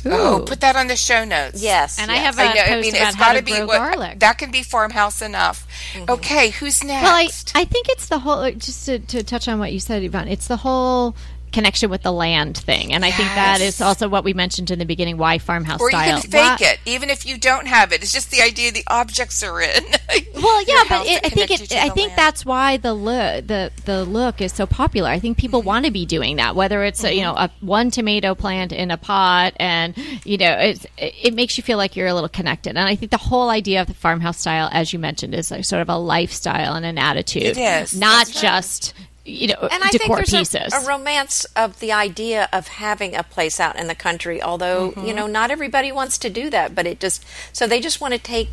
Ooh. 0.05 0.11
Oh, 0.11 0.43
put 0.45 0.61
that 0.61 0.75
on 0.75 0.87
the 0.87 0.95
show 0.95 1.23
notes. 1.23 1.61
Yes, 1.61 1.99
and 1.99 2.09
yes. 2.09 2.19
I 2.19 2.21
have 2.23 2.37
a 2.39 2.41
I 2.41 2.53
know, 2.53 2.61
post 2.61 2.71
I 2.71 2.81
mean, 2.81 2.95
about 2.95 3.15
how 3.15 3.33
to 3.33 3.41
be 3.41 3.51
grow 3.51 3.65
what, 3.65 3.77
garlic. 3.77 4.19
That 4.19 4.37
can 4.37 4.51
be 4.51 4.63
farmhouse 4.63 5.21
enough. 5.21 5.67
Mm-hmm. 5.93 6.11
Okay, 6.11 6.49
who's 6.49 6.83
next? 6.83 7.03
Well, 7.03 7.15
I, 7.15 7.61
I 7.61 7.65
think 7.65 7.89
it's 7.89 8.07
the 8.07 8.19
whole. 8.19 8.49
Just 8.51 8.85
to, 8.85 8.99
to 8.99 9.23
touch 9.23 9.47
on 9.47 9.59
what 9.59 9.71
you 9.71 9.79
said, 9.79 10.03
Yvonne, 10.03 10.27
it's 10.27 10.47
the 10.47 10.57
whole 10.57 11.15
connection 11.51 11.89
with 11.89 12.01
the 12.01 12.11
land 12.11 12.57
thing. 12.57 12.93
And 12.93 13.03
I 13.05 13.11
think 13.11 13.29
that 13.29 13.61
is 13.61 13.81
also 13.81 14.07
what 14.07 14.23
we 14.23 14.33
mentioned 14.33 14.71
in 14.71 14.79
the 14.79 14.85
beginning 14.85 15.17
why 15.17 15.37
farmhouse 15.37 15.79
or 15.79 15.89
style. 15.89 16.01
Or 16.01 16.15
you 16.15 16.21
can 16.21 16.31
fake 16.31 16.59
why, 16.59 16.67
it, 16.67 16.79
even 16.85 17.09
if 17.09 17.25
you 17.25 17.37
don't 17.37 17.67
have 17.67 17.91
it. 17.91 18.01
It's 18.01 18.11
just 18.11 18.31
the 18.31 18.41
idea 18.41 18.71
the 18.71 18.83
objects 18.87 19.43
are 19.43 19.61
in. 19.61 19.83
well, 20.35 20.63
yeah, 20.63 20.83
but 20.89 21.05
it, 21.07 21.25
I 21.25 21.29
think 21.29 21.51
it, 21.51 21.73
I 21.73 21.89
think 21.89 22.09
land. 22.09 22.17
that's 22.17 22.45
why 22.45 22.77
the 22.77 22.93
look 22.93 23.47
the 23.47 23.71
the 23.85 24.05
look 24.05 24.41
is 24.41 24.53
so 24.53 24.65
popular. 24.65 25.09
I 25.09 25.19
think 25.19 25.37
people 25.37 25.59
mm-hmm. 25.61 25.67
want 25.67 25.85
to 25.85 25.91
be 25.91 26.05
doing 26.05 26.37
that, 26.37 26.55
whether 26.55 26.83
it's 26.83 27.01
mm-hmm. 27.01 27.13
a, 27.13 27.15
you 27.15 27.21
know 27.21 27.33
a 27.33 27.51
one 27.59 27.91
tomato 27.91 28.35
plant 28.35 28.71
in 28.71 28.91
a 28.91 28.97
pot, 28.97 29.53
and 29.57 29.97
you 30.25 30.37
know 30.37 30.51
it's, 30.51 30.85
it 30.97 31.33
makes 31.33 31.57
you 31.57 31.63
feel 31.63 31.77
like 31.77 31.95
you're 31.95 32.07
a 32.07 32.13
little 32.13 32.29
connected. 32.29 32.71
And 32.71 32.79
I 32.79 32.95
think 32.95 33.11
the 33.11 33.17
whole 33.17 33.49
idea 33.49 33.81
of 33.81 33.87
the 33.87 33.93
farmhouse 33.93 34.39
style, 34.39 34.69
as 34.71 34.93
you 34.93 34.99
mentioned, 34.99 35.35
is 35.35 35.51
like 35.51 35.65
sort 35.65 35.81
of 35.81 35.89
a 35.89 35.97
lifestyle 35.97 36.73
and 36.73 36.85
an 36.85 36.97
attitude. 36.97 37.43
It 37.43 37.57
is 37.57 37.97
not 37.97 38.27
that's 38.27 38.41
just. 38.41 38.93
Right 38.97 39.07
you 39.23 39.47
know, 39.47 39.67
and 39.71 39.83
I 39.83 39.89
think 39.89 40.15
there's 40.15 40.31
pieces. 40.31 40.73
A, 40.73 40.77
a, 40.77 40.87
romance 40.87 41.45
of 41.55 41.79
the 41.79 41.91
idea 41.91 42.49
of 42.51 42.67
having 42.67 43.15
a 43.15 43.23
place 43.23 43.59
out 43.59 43.75
in 43.77 43.87
the 43.87 43.95
country. 43.95 44.41
Although 44.41 44.91
mm-hmm. 44.91 45.05
you 45.05 45.13
know, 45.13 45.27
not 45.27 45.51
everybody 45.51 45.91
wants 45.91 46.17
to 46.19 46.29
do 46.29 46.49
that, 46.49 46.73
but 46.73 46.87
it 46.87 46.99
just 46.99 47.23
so 47.53 47.67
they 47.67 47.79
just 47.79 48.01
want 48.01 48.13
to 48.13 48.19
take 48.19 48.49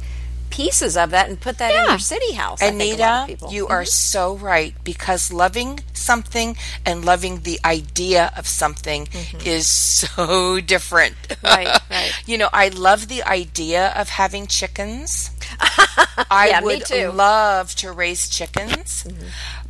pieces 0.50 0.96
of 0.96 1.10
that 1.10 1.28
and 1.28 1.40
put 1.40 1.58
that 1.58 1.72
yeah. 1.72 1.82
in 1.82 1.88
their 1.88 1.98
city 1.98 2.32
house. 2.32 2.60
Anita, 2.62 3.36
you 3.50 3.64
mm-hmm. 3.64 3.72
are 3.72 3.84
so 3.84 4.36
right 4.36 4.74
because 4.84 5.32
loving 5.32 5.80
something 5.92 6.56
and 6.84 7.04
loving 7.04 7.40
the 7.40 7.58
idea 7.64 8.32
of 8.36 8.46
something 8.46 9.06
mm-hmm. 9.06 9.46
is 9.46 9.66
so 9.66 10.60
different. 10.66 11.14
Right, 11.42 11.78
right. 11.90 12.12
you 12.26 12.38
know, 12.38 12.48
I 12.52 12.68
love 12.68 13.08
the 13.08 13.22
idea 13.22 13.92
of 13.96 14.08
having 14.08 14.46
chickens. 14.46 15.30
I 16.30 16.48
yeah, 16.50 16.60
would 16.60 17.14
love 17.14 17.74
to 17.76 17.92
raise 17.92 18.28
chickens, 18.28 19.04
mm-hmm. 19.04 19.26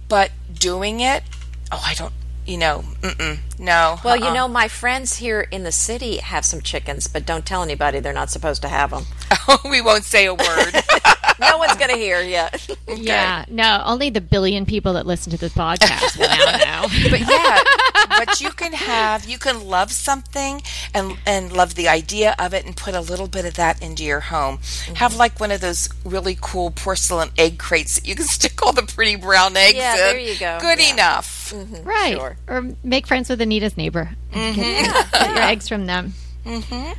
But 0.09 0.31
doing 0.53 1.01
it, 1.01 1.23
oh, 1.71 1.83
I 1.85 1.95
don't, 1.95 2.13
you 2.47 2.59
know, 2.59 2.85
mm 3.03 3.39
no. 3.59 3.99
Well, 4.05 4.15
uh-uh. 4.15 4.29
you 4.29 4.35
know, 4.35 4.47
my 4.47 4.69
friends 4.69 5.17
here 5.17 5.41
in 5.41 5.65
the 5.65 5.73
city 5.73 6.19
have 6.19 6.45
some 6.45 6.63
chickens, 6.63 7.09
but 7.09 7.27
don't 7.27 7.45
tell 7.45 7.63
anybody 7.63 7.99
they're 7.99 8.13
not 8.13 8.31
supposed 8.31 8.63
to 8.63 8.69
have 8.69 8.91
them. 8.91 9.05
we 9.65 9.81
won't 9.81 10.05
say 10.05 10.27
a 10.27 10.35
word. 10.35 10.75
no 11.41 11.59
one's 11.59 11.68
going 11.89 11.99
to 11.99 12.05
hear 12.05 12.23
yet. 12.23 12.69
Okay. 12.89 13.03
Yeah, 13.03 13.45
no, 13.51 13.83
only 13.85 14.09
the 14.09 14.23
billion 14.23 14.65
people 14.65 14.95
that 14.95 15.07
listen 15.07 15.31
to 15.33 15.37
this 15.37 15.53
podcast 15.53 16.19
will 16.19 16.27
now 16.27 16.87
know. 16.87 17.11
but 17.11 17.21
yeah, 17.21 17.63
but 18.09 18.41
you 18.41 18.49
can 18.51 18.73
have, 18.73 19.29
you 19.29 19.37
can 19.37 19.69
love 19.69 19.93
something 19.93 20.63
and 20.95 21.19
and 21.27 21.53
love 21.53 21.75
the 21.75 21.87
idea 21.87 22.35
of 22.39 22.55
it, 22.55 22.65
and 22.65 22.75
put 22.75 22.95
a 22.95 23.03
little 23.03 23.29
bit 23.29 23.45
of 23.45 23.55
that 23.55 23.83
into 23.83 24.05
your 24.05 24.21
home. 24.21 24.57
Mm-hmm. 24.57 24.95
Have 24.95 25.17
like 25.17 25.39
one 25.39 25.51
of 25.51 25.61
those 25.61 25.91
really 26.03 26.39
cool 26.41 26.71
porcelain 26.71 27.29
egg 27.37 27.59
crates 27.59 27.97
that 27.97 28.09
you 28.09 28.15
can 28.15 28.25
stick 28.39 28.63
all 28.63 28.73
the 28.73 28.85
pretty 28.85 29.17
brown 29.17 29.55
eggs 29.55 29.77
yeah, 29.77 29.93
in. 29.93 29.99
there 29.99 30.19
you 30.19 30.39
go. 30.39 30.59
Good 30.63 30.79
yeah. 30.79 30.93
enough, 30.95 31.53
mm-hmm. 31.53 31.87
right? 31.87 32.17
Sure. 32.17 32.37
Or 32.47 32.71
make 32.83 33.07
friends 33.07 33.29
with 33.29 33.43
Anita's 33.43 33.77
neighbor. 33.77 34.13
Mm-hmm. 34.33 34.61
Get, 34.63 35.13
get 35.13 35.29
your 35.29 35.43
eggs 35.43 35.69
from 35.69 35.85
them. 35.85 36.15
Mm-hmm. 36.47 36.93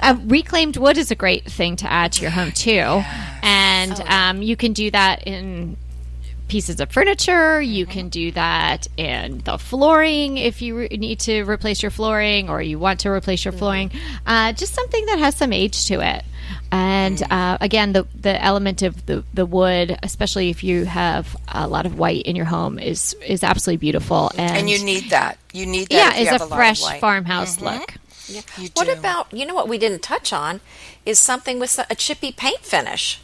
Uh, 0.00 0.16
reclaimed 0.24 0.76
wood 0.76 0.98
is 0.98 1.10
a 1.10 1.14
great 1.14 1.44
thing 1.44 1.76
to 1.76 1.90
add 1.90 2.12
to 2.12 2.22
your 2.22 2.30
home 2.30 2.52
too, 2.52 2.70
yes. 2.70 3.40
and 3.42 3.92
oh, 3.92 4.14
um, 4.14 4.42
you 4.42 4.56
can 4.56 4.72
do 4.72 4.90
that 4.90 5.26
in 5.26 5.76
pieces 6.48 6.80
of 6.80 6.90
furniture. 6.90 7.60
You 7.60 7.86
can 7.86 8.08
do 8.08 8.30
that 8.32 8.86
in 8.96 9.38
the 9.44 9.58
flooring 9.58 10.38
if 10.38 10.62
you 10.62 10.78
re- 10.78 10.88
need 10.88 11.20
to 11.20 11.42
replace 11.42 11.82
your 11.82 11.90
flooring 11.90 12.48
or 12.48 12.62
you 12.62 12.78
want 12.78 13.00
to 13.00 13.10
replace 13.10 13.44
your 13.44 13.52
flooring. 13.52 13.90
Uh, 14.24 14.52
just 14.52 14.74
something 14.74 15.04
that 15.06 15.18
has 15.18 15.36
some 15.36 15.52
age 15.52 15.86
to 15.86 16.00
it. 16.00 16.24
And 16.70 17.22
uh, 17.30 17.58
again, 17.60 17.92
the 17.92 18.06
the 18.14 18.42
element 18.42 18.82
of 18.82 19.06
the, 19.06 19.24
the 19.34 19.46
wood, 19.46 19.98
especially 20.02 20.50
if 20.50 20.62
you 20.62 20.84
have 20.84 21.36
a 21.48 21.66
lot 21.66 21.86
of 21.86 21.98
white 21.98 22.22
in 22.26 22.36
your 22.36 22.44
home, 22.44 22.78
is 22.78 23.14
is 23.26 23.42
absolutely 23.42 23.78
beautiful. 23.78 24.30
And, 24.36 24.56
And 24.58 24.70
you 24.70 24.84
need 24.84 25.10
that. 25.10 25.38
You 25.52 25.66
need 25.66 25.88
that. 25.88 26.16
yeah, 26.16 26.34
it's 26.34 26.42
a 26.42 26.46
fresh 26.46 26.82
farmhouse 27.00 27.60
look. 27.60 27.94
You 28.28 28.42
What 28.74 28.86
do. 28.86 28.92
about 28.92 29.32
you 29.32 29.46
know 29.46 29.54
what 29.54 29.68
we 29.68 29.78
didn't 29.78 30.02
touch 30.02 30.32
on 30.32 30.60
is 31.04 31.18
something 31.18 31.58
with 31.58 31.78
a 31.90 31.94
chippy 31.94 32.32
paint 32.32 32.60
finish. 32.60 33.20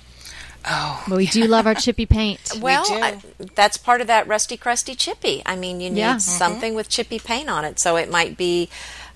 Oh, 0.64 1.02
But 1.08 1.16
we 1.16 1.26
do 1.26 1.44
love 1.46 1.66
our 1.66 1.74
chippy 1.74 2.06
paint. 2.18 2.52
Well, 2.60 2.84
do. 2.84 2.94
I, 2.94 3.18
that's 3.56 3.76
part 3.76 4.00
of 4.00 4.06
that 4.06 4.28
rusty, 4.28 4.56
crusty 4.56 4.94
chippy. 4.94 5.42
I 5.44 5.56
mean, 5.56 5.80
you 5.80 5.90
need 5.90 5.98
Yeah. 5.98 6.18
something 6.18 6.74
with 6.74 6.88
chippy 6.88 7.18
paint 7.18 7.50
on 7.50 7.64
it. 7.64 7.80
So 7.80 7.96
it 7.96 8.08
might 8.08 8.36
be 8.36 8.68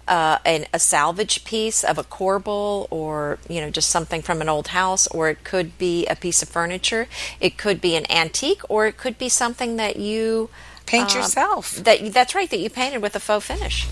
uh, 0.09 0.39
an, 0.45 0.67
a 0.73 0.79
salvage 0.81 1.45
piece 1.45 1.85
of 1.85 1.99
a 1.99 2.05
corbel, 2.05 2.89
or 2.91 3.39
you 3.49 3.61
know, 3.61 3.71
just 3.71 3.91
something 3.91 4.23
from 4.23 4.41
an 4.41 4.49
old 4.49 4.69
house, 4.69 5.07
or 5.09 5.29
it 5.29 5.45
could 5.45 5.79
be 5.79 6.07
a 6.07 6.17
piece 6.17 6.43
of 6.43 6.49
furniture. 6.49 7.07
It 7.41 7.57
could 7.59 7.81
be 7.81 7.95
an 7.97 8.11
antique, 8.11 8.63
or 8.69 8.87
it 8.87 8.97
could 8.97 9.17
be 9.19 9.29
something 9.29 9.77
that 9.77 9.97
you 9.97 10.49
paint 10.85 11.11
um, 11.15 11.19
yourself. 11.23 11.77
That 11.77 12.13
that's 12.13 12.35
right. 12.35 12.51
That 12.51 12.59
you 12.59 12.71
painted 12.71 13.03
with 13.03 13.15
a 13.17 13.21
faux 13.21 13.47
finish. 13.47 13.87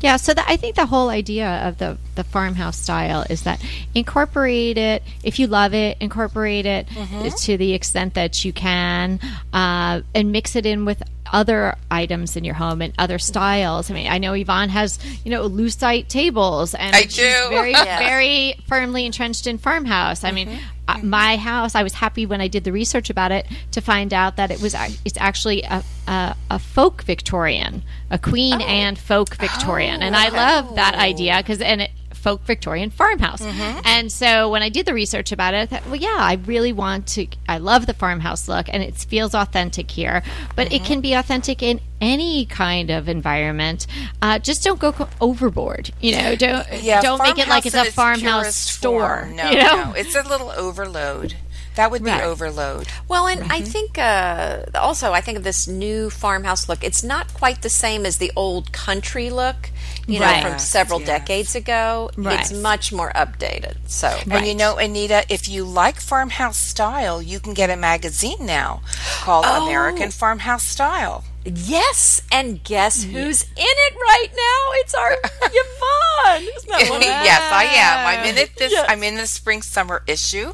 Yeah, 0.00 0.16
so 0.16 0.32
the, 0.32 0.48
I 0.48 0.56
think 0.56 0.76
the 0.76 0.86
whole 0.86 1.08
idea 1.08 1.66
of 1.66 1.78
the 1.78 1.98
the 2.14 2.22
farmhouse 2.24 2.76
style 2.78 3.24
is 3.28 3.42
that 3.42 3.60
incorporate 3.94 4.78
it 4.78 5.02
if 5.24 5.38
you 5.38 5.46
love 5.48 5.74
it, 5.74 5.96
incorporate 6.00 6.66
it 6.66 6.86
Mm-hmm. 6.88 7.28
to 7.28 7.56
the 7.56 7.72
extent 7.74 8.14
that 8.14 8.44
you 8.44 8.52
can, 8.52 9.18
uh, 9.52 10.02
and 10.14 10.30
mix 10.32 10.54
it 10.56 10.66
in 10.66 10.84
with 10.84 11.02
other 11.32 11.76
items 11.90 12.36
in 12.36 12.44
your 12.44 12.54
home 12.54 12.82
and 12.82 12.92
other 12.98 13.18
styles. 13.18 13.90
I 13.90 13.94
mean, 13.94 14.06
I 14.08 14.18
know 14.18 14.32
Yvonne 14.34 14.68
has 14.70 14.98
you 15.24 15.30
know 15.30 15.48
lucite 15.48 16.08
tables, 16.08 16.74
and 16.74 16.94
I 16.94 17.02
do. 17.02 17.22
very 17.48 17.70
Yes. 17.78 17.98
very 18.00 18.54
firmly 18.66 19.06
entrenched 19.06 19.46
in 19.46 19.58
farmhouse. 19.58 20.24
I 20.24 20.30
mean. 20.32 20.58
Uh, 20.90 20.96
my 21.02 21.36
house. 21.36 21.74
I 21.74 21.82
was 21.82 21.92
happy 21.92 22.24
when 22.24 22.40
I 22.40 22.48
did 22.48 22.64
the 22.64 22.72
research 22.72 23.10
about 23.10 23.30
it 23.30 23.46
to 23.72 23.82
find 23.82 24.14
out 24.14 24.36
that 24.36 24.50
it 24.50 24.62
was 24.62 24.74
it's 25.04 25.18
actually 25.18 25.60
a, 25.64 25.84
a, 26.06 26.34
a 26.52 26.58
folk 26.58 27.02
Victorian, 27.02 27.82
a 28.10 28.18
Queen 28.18 28.62
Anne 28.62 28.96
folk 28.96 29.36
Victorian, 29.36 30.02
and 30.02 30.16
I 30.16 30.30
love 30.30 30.76
that 30.76 30.94
idea 30.94 31.36
because 31.36 31.60
and 31.60 31.82
it 31.82 31.90
folk 32.18 32.44
Victorian 32.44 32.90
farmhouse. 32.90 33.40
And 33.42 34.10
so 34.12 34.50
when 34.50 34.62
I 34.62 34.68
did 34.68 34.86
the 34.86 34.94
research 34.94 35.32
about 35.32 35.54
it, 35.54 35.58
I 35.58 35.66
thought, 35.66 35.86
well, 35.86 35.96
yeah, 35.96 36.16
I 36.18 36.34
really 36.46 36.72
want 36.72 37.06
to. 37.08 37.26
I 37.48 37.58
love 37.58 37.86
the 37.86 37.94
farmhouse 37.94 38.48
look, 38.48 38.66
and 38.72 38.82
it 38.82 38.94
feels 38.96 39.34
authentic 39.34 39.90
here. 39.90 40.22
But 40.56 40.72
it 40.72 40.84
can 40.84 41.00
be 41.00 41.14
authentic 41.14 41.62
in 41.62 41.80
any 42.00 42.44
kind 42.46 42.90
of 42.90 43.08
environment. 43.08 43.86
Uh, 44.22 44.38
just 44.38 44.62
don't 44.62 44.78
go 44.78 44.92
co- 44.92 45.08
overboard. 45.20 45.90
You 46.00 46.12
know, 46.12 46.36
don't 46.36 46.66
Yeah, 46.82 47.00
don't 47.00 47.22
make 47.22 47.38
it 47.38 47.48
like 47.48 47.66
it's 47.66 47.74
a 47.74 47.82
its 47.86 47.94
farmhouse 47.94 48.54
store. 48.54 49.24
form. 49.24 49.36
No, 49.36 49.50
you 49.50 49.56
know? 49.58 49.84
no, 49.84 49.92
it's 49.94 50.14
a 50.14 50.22
little 50.22 50.50
overload. 50.50 51.34
That 51.76 51.92
would 51.92 52.02
be 52.02 52.10
Right. 52.10 52.24
overload. 52.24 52.88
Well, 53.06 53.28
and 53.28 53.52
I 53.52 53.60
think 53.60 53.98
uh, 53.98 54.62
also 54.74 55.12
I 55.12 55.20
think 55.20 55.38
of 55.38 55.44
this 55.44 55.68
new 55.68 56.10
farmhouse 56.10 56.68
look. 56.68 56.82
It's 56.82 57.04
not 57.04 57.32
quite 57.34 57.62
the 57.62 57.70
same 57.70 58.04
as 58.04 58.16
the 58.16 58.32
old 58.34 58.72
country 58.72 59.30
look, 59.30 59.70
you 60.08 60.18
know, 60.20 60.40
from 60.42 60.58
several 60.58 60.98
yes. 61.00 61.08
decades 61.08 61.54
ago. 61.54 62.10
Right. 62.16 62.40
It's 62.40 62.52
much 62.52 62.92
more 62.92 63.12
updated. 63.12 63.76
So, 63.86 64.08
And 64.30 64.46
you 64.46 64.54
know, 64.54 64.76
Anita, 64.78 65.24
if 65.28 65.48
you 65.48 65.64
like 65.64 66.00
farmhouse 66.00 66.56
style, 66.56 67.20
you 67.22 67.38
can 67.40 67.54
get 67.54 67.70
a 67.70 67.76
magazine 67.76 68.38
now 68.44 68.82
called 69.20 69.44
Oh. 69.46 69.66
American 69.66 70.10
Farmhouse 70.10 70.64
Style. 70.64 71.24
yes, 71.44 72.20
and 72.32 72.62
guess 72.64 73.04
who's 73.04 73.42
in 73.42 73.48
it 73.56 73.94
right 73.94 74.28
now? 74.34 74.72
It's 74.80 74.94
our 74.94 75.12
Yvonne. 75.42 76.07
Isn't 76.40 76.68
that 76.68 76.86
wonderful? 76.90 77.00
yes, 77.00 77.42
I 77.52 77.64
am. 77.64 78.06
I'm 78.20 78.28
in 78.30 78.38
it 78.38 78.56
this. 78.56 78.74
I'm 78.88 79.02
in 79.02 79.16
the 79.16 79.26
spring 79.26 79.62
summer 79.62 80.02
issue. 80.06 80.52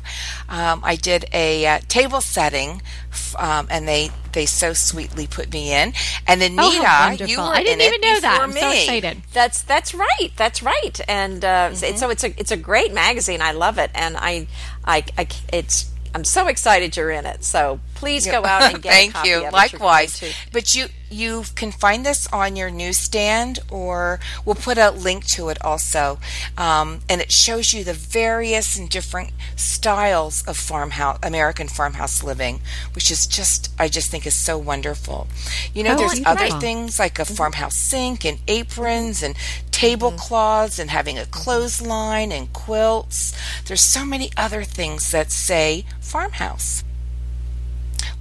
Um, 0.49 0.81
I 0.85 0.97
did 0.97 1.27
a 1.33 1.67
uh, 1.67 1.81
table 1.89 2.21
setting, 2.21 2.83
f- 3.11 3.35
um, 3.39 3.67
and 3.71 3.87
they 3.89 4.11
they 4.33 4.47
so 4.47 4.73
sweetly 4.73 5.27
put 5.27 5.53
me 5.53 5.73
in. 5.73 5.93
And 6.27 6.43
Anita, 6.43 6.61
Oh, 6.63 6.71
you 7.27 7.39
were 7.39 7.45
I 7.45 7.63
didn't 7.63 7.81
in 7.81 7.87
even 7.95 8.01
it 8.01 8.03
know 8.03 8.21
that. 8.21 8.33
before 8.33 8.45
I'm 8.45 8.55
me. 8.55 8.61
so 8.61 8.71
excited. 8.71 9.23
That's 9.33 9.63
that's 9.63 9.95
right. 9.95 10.31
That's 10.37 10.63
right. 10.63 11.01
And 11.09 11.45
uh, 11.45 11.75
so- 11.75 11.95
so 11.97 12.11
it's 12.11 12.25
a 12.25 12.39
it's 12.41 12.51
a 12.51 12.57
great 12.57 12.93
magazine. 12.93 13.41
I 13.43 13.53
love 13.53 13.79
it, 13.79 13.91
and 13.95 14.17
I 14.17 14.47
I, 14.85 15.05
I 15.19 15.27
it's. 15.53 15.91
I'm 16.17 16.23
so 16.25 16.47
excited 16.47 16.97
you're 16.97 17.11
in 17.11 17.27
it. 17.27 17.43
So 17.43 17.81
please 17.95 18.27
go 18.27 18.45
out 18.45 18.63
and 18.75 18.83
get 18.83 18.91
a 18.91 18.95
Thank 18.95 19.13
copy 19.15 19.29
you. 19.31 19.47
of 19.47 19.53
Likewise. 19.53 20.23
But 20.53 20.75
you 20.75 20.87
you 21.11 21.45
can 21.55 21.71
find 21.71 22.05
this 22.05 22.27
on 22.33 22.57
your 22.57 22.71
newsstand, 22.71 23.61
or 23.71 24.19
we'll 24.45 24.57
put 24.57 24.79
a 24.79 24.91
link 24.91 25.25
to 25.27 25.49
it 25.49 25.59
also, 25.65 26.19
um, 26.59 27.01
and 27.09 27.21
it 27.21 27.31
shows 27.31 27.73
you 27.73 27.85
the 27.85 27.93
various 27.93 28.77
and 28.77 28.89
different 28.91 29.31
styles 29.55 30.43
of 30.49 30.57
farmhouse 30.57 31.19
American 31.23 31.69
farmhouse 31.69 32.25
living, 32.25 32.61
which 32.95 33.11
is 33.13 33.27
just 33.27 33.71
I 33.79 33.87
just 33.89 34.11
think 34.11 34.27
is 34.27 34.35
so 34.35 34.59
wonderful. 34.59 35.29
You 35.73 35.85
know, 35.85 35.93
Oh, 35.95 35.97
there's 35.99 36.21
other 36.27 36.45
right. 36.47 36.61
things 36.61 36.99
like 36.99 37.19
a 37.21 37.25
farmhouse 37.25 37.77
sink 37.77 38.25
and 38.25 38.39
aprons 38.49 39.23
and 39.23 39.35
Mm-hmm. 39.75 39.91
tablecloths 39.91 40.79
and 40.79 40.89
having 40.91 41.19
a 41.19 41.27
clothesline 41.27 42.31
and 42.33 42.53
quilts. 42.53 43.35
There's 43.67 43.81
so 43.81 44.05
many 44.05 44.31
other 44.37 44.63
things 44.63 45.11
that 45.11 45.33
say 45.33 45.85
farmhouse. 46.01 46.85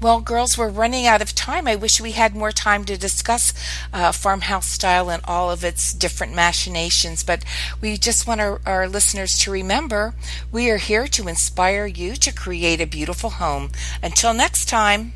Well, 0.04 0.20
girls, 0.20 0.58
we're 0.58 0.68
running 0.68 1.08
out 1.08 1.22
of 1.22 1.34
time. 1.34 1.66
I 1.66 1.78
wish 1.78 2.02
we 2.02 2.12
had 2.12 2.36
more 2.36 2.52
time 2.52 2.84
to 2.86 2.98
discuss 2.98 3.54
uh, 3.94 4.12
farmhouse 4.12 4.68
style 4.68 5.10
and 5.10 5.24
all 5.26 5.50
of 5.50 5.64
its 5.64 5.94
different 5.94 6.36
machinations, 6.36 7.24
but 7.24 7.46
we 7.80 7.96
just 7.96 8.28
want 8.28 8.42
our, 8.42 8.60
our 8.66 8.90
listeners 8.90 9.40
to 9.40 9.52
remember 9.52 10.14
we 10.52 10.70
are 10.70 10.76
here 10.76 11.08
to 11.08 11.30
inspire 11.30 11.86
you 11.86 12.18
to 12.18 12.34
create 12.34 12.82
a 12.82 12.86
beautiful 12.86 13.30
home. 13.30 13.72
Until 14.04 14.34
next 14.34 14.66
time. 14.66 15.14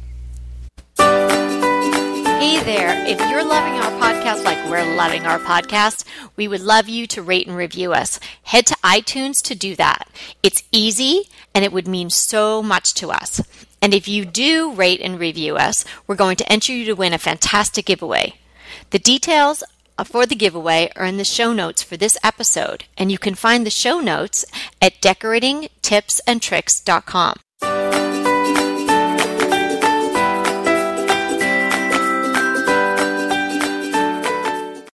Hey 0.98 2.64
there. 2.64 3.06
If 3.06 3.20
you're 3.30 3.44
loving 3.44 3.74
our 3.74 3.92
podcast 4.00 4.46
like 4.46 4.70
we're 4.70 4.96
loving 4.96 5.26
our 5.26 5.40
podcast, 5.40 6.06
we 6.38 6.48
would 6.48 6.62
love 6.62 6.88
you 6.88 7.08
to 7.08 7.22
rate 7.22 7.46
and 7.46 7.58
review 7.58 7.92
us. 7.92 8.22
Head 8.44 8.66
to 8.68 8.76
iTunes 8.76 9.42
to 9.44 9.54
do 9.54 9.76
that. 9.76 10.08
It's 10.42 10.64
easy 10.72 11.24
and 11.54 11.66
it 11.66 11.74
would 11.74 11.90
mean 11.90 12.10
so 12.10 12.64
much 12.64 12.94
to 12.94 13.12
us. 13.12 13.42
And 13.82 13.94
if 13.94 14.08
you 14.08 14.26
do 14.26 14.74
rate 14.74 15.02
and 15.02 15.20
review 15.20 15.56
us, 15.56 15.86
we're 16.06 16.16
going 16.16 16.38
to 16.38 16.52
enter 16.52 16.74
you 16.74 16.86
to 16.86 16.94
win 16.94 17.14
a 17.14 17.18
fantastic 17.18 17.86
giveaway. 17.86 18.36
The 18.90 19.00
details 19.00 19.64
for 20.06 20.26
the 20.26 20.36
giveaway 20.36 20.90
are 20.96 21.06
in 21.06 21.18
the 21.18 21.26
show 21.26 21.54
notes 21.54 21.84
for 21.84 21.98
this 21.98 22.18
episode, 22.24 22.86
and 22.98 23.12
you 23.12 23.18
can 23.18 23.36
find 23.36 23.66
the 23.66 23.72
show 23.72 24.00
notes 24.00 24.46
at 24.82 25.02
decoratingtipsandtricks.com. 25.02 27.36